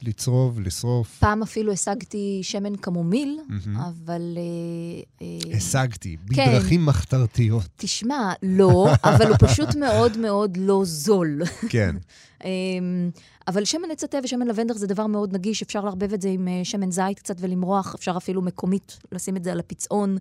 לצרוב, 0.02 0.60
לשרוף. 0.60 1.18
פעם 1.18 1.42
אפילו 1.42 1.72
השגתי 1.72 2.40
שמן 2.42 2.76
קמומיל, 2.76 3.40
מהמם. 3.48 3.76
אבל... 3.76 4.36
אה, 4.36 5.26
אה, 5.52 5.56
השגתי, 5.56 6.16
כן. 6.34 6.46
בדרכים 6.48 6.86
מחתרתיות. 6.86 7.68
תשמע, 7.76 8.32
לא, 8.42 8.88
אבל 9.04 9.28
הוא 9.28 9.36
פשוט 9.38 9.74
מאוד 9.74 10.16
מאוד 10.16 10.56
לא 10.56 10.82
זול. 10.84 11.42
כן. 11.68 11.96
אמ, 12.44 13.10
אבל 13.48 13.64
שמן 13.64 13.90
עץ 13.90 14.04
התה 14.04 14.18
ושמן 14.24 14.46
לבנדר 14.46 14.74
זה 14.74 14.86
דבר 14.86 15.06
מאוד 15.06 15.32
נגיש, 15.32 15.62
אפשר 15.62 15.84
לערבב 15.84 16.12
את 16.12 16.22
זה 16.22 16.28
עם 16.28 16.48
אה, 16.48 16.60
שמן 16.64 16.90
זית 16.90 17.18
קצת 17.18 17.36
ולמרוח, 17.40 17.94
אפשר 17.94 18.16
אפילו 18.16 18.42
מקומית 18.42 18.98
לשים 19.12 19.36
את 19.36 19.44
זה 19.44 19.52
על 19.52 19.60
הפצעון. 19.60 20.16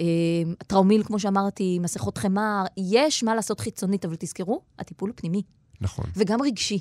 אמ, 0.00 0.06
טראומיל, 0.66 1.02
כמו 1.04 1.18
שאמרתי, 1.18 1.78
מסכות 1.78 2.18
חמר, 2.18 2.64
יש 2.76 3.22
מה 3.22 3.34
לעשות 3.34 3.60
חיצונית, 3.60 4.04
אבל 4.04 4.14
תזכרו, 4.18 4.60
הטיפול 4.78 5.10
הוא 5.10 5.16
פנימי 5.16 5.42
נכון. 5.80 6.04
וגם 6.16 6.42
רגשי. 6.42 6.80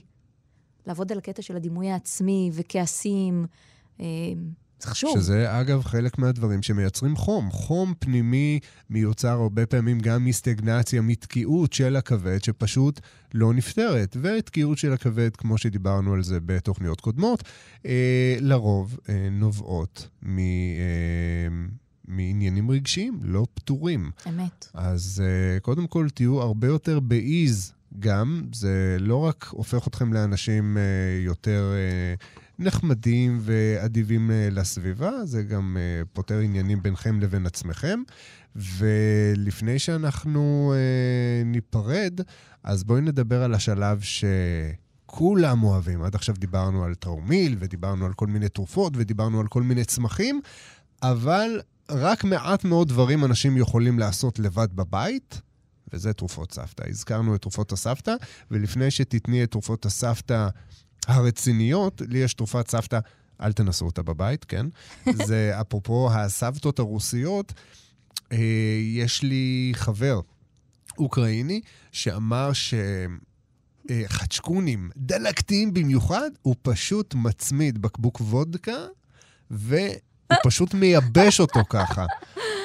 לעבוד 0.87 1.11
על 1.11 1.17
הקטע 1.17 1.41
של 1.41 1.55
הדימוי 1.55 1.89
העצמי 1.89 2.51
וכעסים, 2.53 3.45
אמ, 3.99 4.05
זה 4.79 4.87
חשוב. 4.87 5.19
שזה, 5.19 5.59
אגב, 5.61 5.83
חלק 5.83 6.17
מהדברים 6.17 6.63
שמייצרים 6.63 7.15
חום. 7.15 7.51
חום 7.51 7.93
פנימי 7.99 8.59
מיוצר 8.89 9.29
הרבה 9.41 9.65
פעמים 9.65 9.99
גם 9.99 10.25
מסטגנציה, 10.25 11.01
מתקיעות 11.01 11.73
של 11.73 11.95
הכבד, 11.95 12.43
שפשוט 12.43 12.99
לא 13.33 13.53
נפתרת. 13.53 14.17
ותקיעות 14.21 14.77
של 14.77 14.93
הכבד, 14.93 15.35
כמו 15.35 15.57
שדיברנו 15.57 16.13
על 16.13 16.23
זה 16.23 16.39
בתוכניות 16.45 17.01
קודמות, 17.01 17.43
אה, 17.85 18.37
לרוב 18.39 18.99
אה, 19.09 19.27
נובעות 19.31 20.09
מ... 20.23 20.39
אה, 20.39 20.45
מעניינים 22.07 22.71
רגשיים, 22.71 23.19
לא 23.23 23.45
פתורים. 23.53 24.11
אמת. 24.27 24.67
אז 24.73 25.23
uh, 25.23 25.59
קודם 25.59 25.87
כל 25.87 26.07
תהיו 26.09 26.41
הרבה 26.41 26.67
יותר 26.67 26.99
באיז 26.99 27.73
גם, 27.99 28.43
זה 28.53 28.97
לא 28.99 29.15
רק 29.15 29.47
הופך 29.51 29.87
אתכם 29.87 30.13
לאנשים 30.13 30.77
uh, 30.77 31.25
יותר 31.25 31.73
uh, 32.19 32.25
נחמדים 32.59 33.39
ואדיבים 33.41 34.29
uh, 34.29 34.53
לסביבה, 34.53 35.25
זה 35.25 35.43
גם 35.43 35.77
פותר 36.13 36.39
עניינים 36.39 36.83
ביניכם 36.83 37.19
לבין 37.19 37.45
עצמכם. 37.45 37.99
ולפני 38.55 39.79
שאנחנו 39.79 40.73
ניפרד, 41.45 42.21
אז 42.63 42.83
בואי 42.83 43.01
נדבר 43.01 43.43
על 43.43 43.53
השלב 43.53 44.01
ש... 44.01 44.25
כולם 45.05 45.63
אוהבים. 45.63 46.03
עד 46.03 46.15
עכשיו 46.15 46.35
דיברנו 46.35 46.83
על 46.83 46.95
טרמיל, 46.95 47.55
ודיברנו 47.59 48.05
על 48.05 48.13
כל 48.13 48.27
מיני 48.27 48.49
תרופות, 48.49 48.93
ודיברנו 48.95 49.39
על 49.39 49.47
כל 49.47 49.63
מיני 49.63 49.83
צמחים, 49.83 50.41
אבל 51.03 51.61
רק 51.91 52.23
מעט 52.23 52.65
מאוד 52.65 52.87
דברים 52.87 53.25
אנשים 53.25 53.57
יכולים 53.57 53.99
לעשות 53.99 54.39
לבד 54.39 54.67
בבית, 54.75 55.41
וזה 55.93 56.13
תרופות 56.13 56.51
סבתא. 56.51 56.83
הזכרנו 56.89 57.35
את 57.35 57.41
תרופות 57.41 57.71
הסבתא, 57.71 58.15
ולפני 58.51 58.91
שתתני 58.91 59.43
את 59.43 59.51
תרופות 59.51 59.85
הסבתא 59.85 60.47
הרציניות, 61.07 62.01
לי 62.07 62.17
יש 62.17 62.33
תרופת 62.33 62.69
סבתא, 62.69 62.99
אל 63.41 63.53
תנסו 63.53 63.85
אותה 63.85 64.03
בבית, 64.03 64.45
כן? 64.45 64.65
זה 65.27 65.51
אפרופו 65.61 66.09
הסבתות 66.11 66.79
הרוסיות, 66.79 67.53
אה, 68.31 68.37
יש 68.81 69.23
לי 69.23 69.71
חבר 69.75 70.19
אוקראיני 70.97 71.61
שאמר 71.91 72.53
ש... 72.53 72.73
אה, 73.89 74.03
חצ'קונים 74.07 74.89
דלקתיים 74.97 75.73
במיוחד, 75.73 76.29
הוא 76.41 76.55
פשוט 76.61 77.13
מצמיד 77.13 77.81
בקבוק 77.81 78.21
וודקה, 78.21 78.85
והוא 80.29 80.39
פשוט 80.43 80.73
מייבש 80.73 81.39
אותו 81.39 81.59
ככה. 81.69 82.05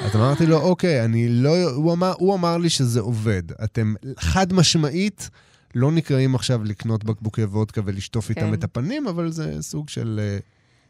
אז 0.02 0.16
אמרתי 0.16 0.46
לו, 0.46 0.56
אוקיי, 0.56 1.04
אני 1.04 1.28
לא... 1.28 1.70
הוא 1.70 1.92
אמר, 1.92 2.12
הוא 2.18 2.34
אמר 2.34 2.56
לי 2.56 2.70
שזה 2.70 3.00
עובד. 3.00 3.42
אתם 3.64 3.94
חד 4.18 4.52
משמעית 4.52 5.30
לא 5.74 5.92
נקראים 5.92 6.34
עכשיו 6.34 6.64
לקנות 6.64 7.04
בקבוקי 7.04 7.44
וודקה 7.44 7.80
ולשטוף 7.84 8.30
איתם 8.30 8.40
כן. 8.40 8.54
את 8.54 8.64
הפנים, 8.64 9.06
אבל 9.06 9.30
זה 9.30 9.56
סוג 9.60 9.88
של 9.88 10.20
אה, 10.22 10.38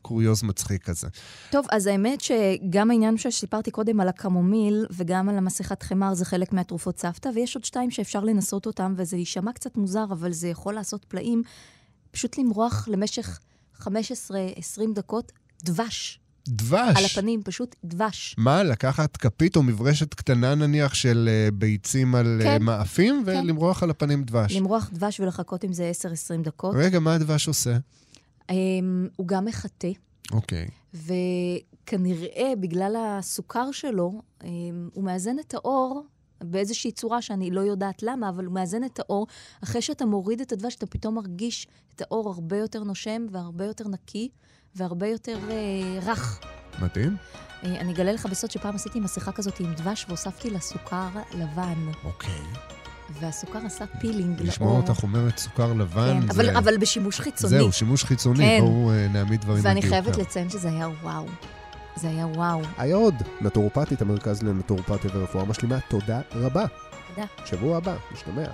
קוריוז 0.03 0.43
מצחיק 0.43 0.83
כזה. 0.85 1.09
טוב, 1.51 1.67
אז 1.71 1.87
האמת 1.87 2.21
שגם 2.21 2.91
העניין 2.91 3.19
שסיפרתי 3.19 3.71
קודם 3.71 4.01
על 4.01 4.09
הקמומיל 4.09 4.87
וגם 4.91 5.29
על 5.29 5.39
המסכת 5.39 5.83
חמר 5.83 6.15
זה 6.15 6.25
חלק 6.25 6.53
מהתרופות 6.53 6.99
סבתא, 6.99 7.29
ויש 7.35 7.57
עוד 7.57 7.65
שתיים 7.65 7.91
שאפשר 7.91 8.21
לנסות 8.21 8.67
אותם, 8.67 8.95
וזה 8.97 9.17
יישמע 9.17 9.53
קצת 9.53 9.77
מוזר, 9.77 10.05
אבל 10.11 10.33
זה 10.33 10.49
יכול 10.49 10.75
לעשות 10.75 11.05
פלאים. 11.05 11.43
פשוט 12.11 12.39
למרוח 12.39 12.89
למשך 12.89 13.39
15-20 13.81 13.87
דקות 14.95 15.33
דבש 15.65 16.22
דבש. 16.49 16.97
על 16.97 17.05
הפנים, 17.05 17.43
פשוט 17.43 17.77
דבש. 17.85 18.35
מה, 18.39 18.63
לקחת 18.63 19.17
כפית 19.17 19.57
או 19.57 19.63
מברשת 19.63 20.15
קטנה 20.15 20.55
נניח 20.55 20.95
של 20.95 21.29
אה, 21.33 21.51
ביצים 21.51 22.15
על 22.15 22.41
אה, 22.41 22.47
כן. 22.47 22.63
מאפים 22.63 23.23
כן. 23.27 23.41
ולמרוח 23.45 23.83
על 23.83 23.91
הפנים 23.91 24.25
דבש? 24.25 24.57
למרוח 24.57 24.91
דבש 24.93 25.21
ולחכות 25.21 25.65
עם 25.65 25.73
זה 25.73 25.93
10-20 26.39 26.43
דקות. 26.43 26.75
רגע, 26.79 26.99
מה 26.99 27.15
הדבש 27.15 27.49
עושה? 27.49 27.77
אמ, 28.51 29.09
הוא 29.17 29.29
גם 29.29 29.45
מחטא. 29.45 29.91
אוקיי. 30.33 30.69
וכנראה, 30.95 32.53
בגלל 32.61 32.97
הסוכר 32.99 33.73
שלו, 33.73 34.23
אמ, 34.45 34.89
הוא 34.93 35.05
מאזן 35.05 35.39
את 35.39 35.55
האור 35.55 36.03
באיזושהי 36.45 36.93
צורה 36.93 37.23
שאני 37.23 37.51
לא 37.51 37.61
יודעת 37.61 38.03
למה, 38.03 38.29
אבל 38.29 38.45
הוא 38.45 38.55
מאזן 38.55 38.85
את 38.85 39.01
האור. 39.01 39.27
אחרי 39.65 39.83
שאתה 39.83 40.07
מוריד 40.07 40.41
את 40.41 40.53
הדבש, 40.53 40.75
אתה 40.75 40.87
פתאום 40.87 41.15
מרגיש 41.15 41.67
את 41.97 42.01
האור 42.01 42.29
הרבה 42.29 42.57
יותר 42.57 42.85
נושם 42.85 43.27
והרבה 43.31 43.65
יותר 43.65 43.89
נקי 43.89 44.29
והרבה 44.77 45.07
יותר 45.07 45.39
אה, 45.51 45.99
רך. 46.03 46.41
מדהים. 46.83 47.17
אה, 47.65 47.81
אני 47.81 47.93
אגלה 47.93 48.13
לך 48.13 48.27
בסוד 48.27 48.51
שפעם 48.51 48.75
עשיתי 48.75 49.01
מסכה 49.01 49.33
כזאת 49.33 49.61
עם 49.61 49.75
דבש 49.75 50.05
והוספתי 50.09 50.51
לה 50.51 50.61
סוכר 50.61 51.09
לבן, 51.35 51.93
אוקיי. 52.05 52.41
והסוכר 53.21 53.59
עשה 53.67 53.85
פילינג 54.01 54.39
לאור. 54.39 54.49
לשמוע 54.49 54.77
אותך 54.77 55.03
אומרת 55.03 55.39
סוכר 55.39 55.73
לבן, 55.73 56.21
כן, 56.21 56.33
זה... 56.33 56.33
אבל, 56.33 56.57
אבל 56.57 56.77
בשימוש 56.77 57.21
חיצוני. 57.21 57.51
זהו, 57.51 57.73
שימוש 57.73 58.05
חיצוני, 58.05 58.45
כן. 58.45 58.61
בואו 58.61 58.91
אה, 58.91 59.09
נעמיד 59.09 59.41
דברים 59.41 59.65
ואני 59.65 59.83
חייבת. 59.83 60.17
לציין 60.17 60.51
שזה 60.51 60.69
היה 60.69 60.89
וואו. 61.03 61.27
זה 61.97 62.09
היה 62.09 62.27
וואו. 62.27 62.61
היה 62.79 62.97
עוד 62.97 63.15
נטורופטית, 63.41 64.03
המרכז 64.03 64.43
לנטורופתיה 64.43 65.11
ורפואה 65.15 65.45
משלימה. 65.45 65.81
תודה 65.89 66.21
רבה. 66.35 66.67
תודה. 67.15 67.27
שבוע 67.45 67.77
הבא, 67.77 67.97
נשתמע. 68.13 68.45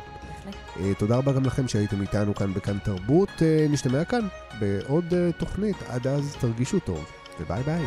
בהחלט. 0.51 0.87
אה, 0.87 0.95
תודה 0.95 1.17
רבה 1.17 1.33
גם 1.33 1.45
לכם 1.45 1.69
שהייתם 1.69 2.01
איתנו 2.01 2.35
כאן 2.35 2.55
בכאן 2.55 2.79
תרבות. 2.79 3.43
אה, 3.43 3.67
נשתמע 3.71 4.05
כאן 4.05 4.21
בעוד 4.61 5.15
אה, 5.15 5.33
תוכנית. 5.33 5.77
עד 5.89 6.07
אז 6.07 6.37
תרגישו 6.41 6.81
טוב, 6.81 7.05
וביי 7.41 7.63
ביי. 7.63 7.85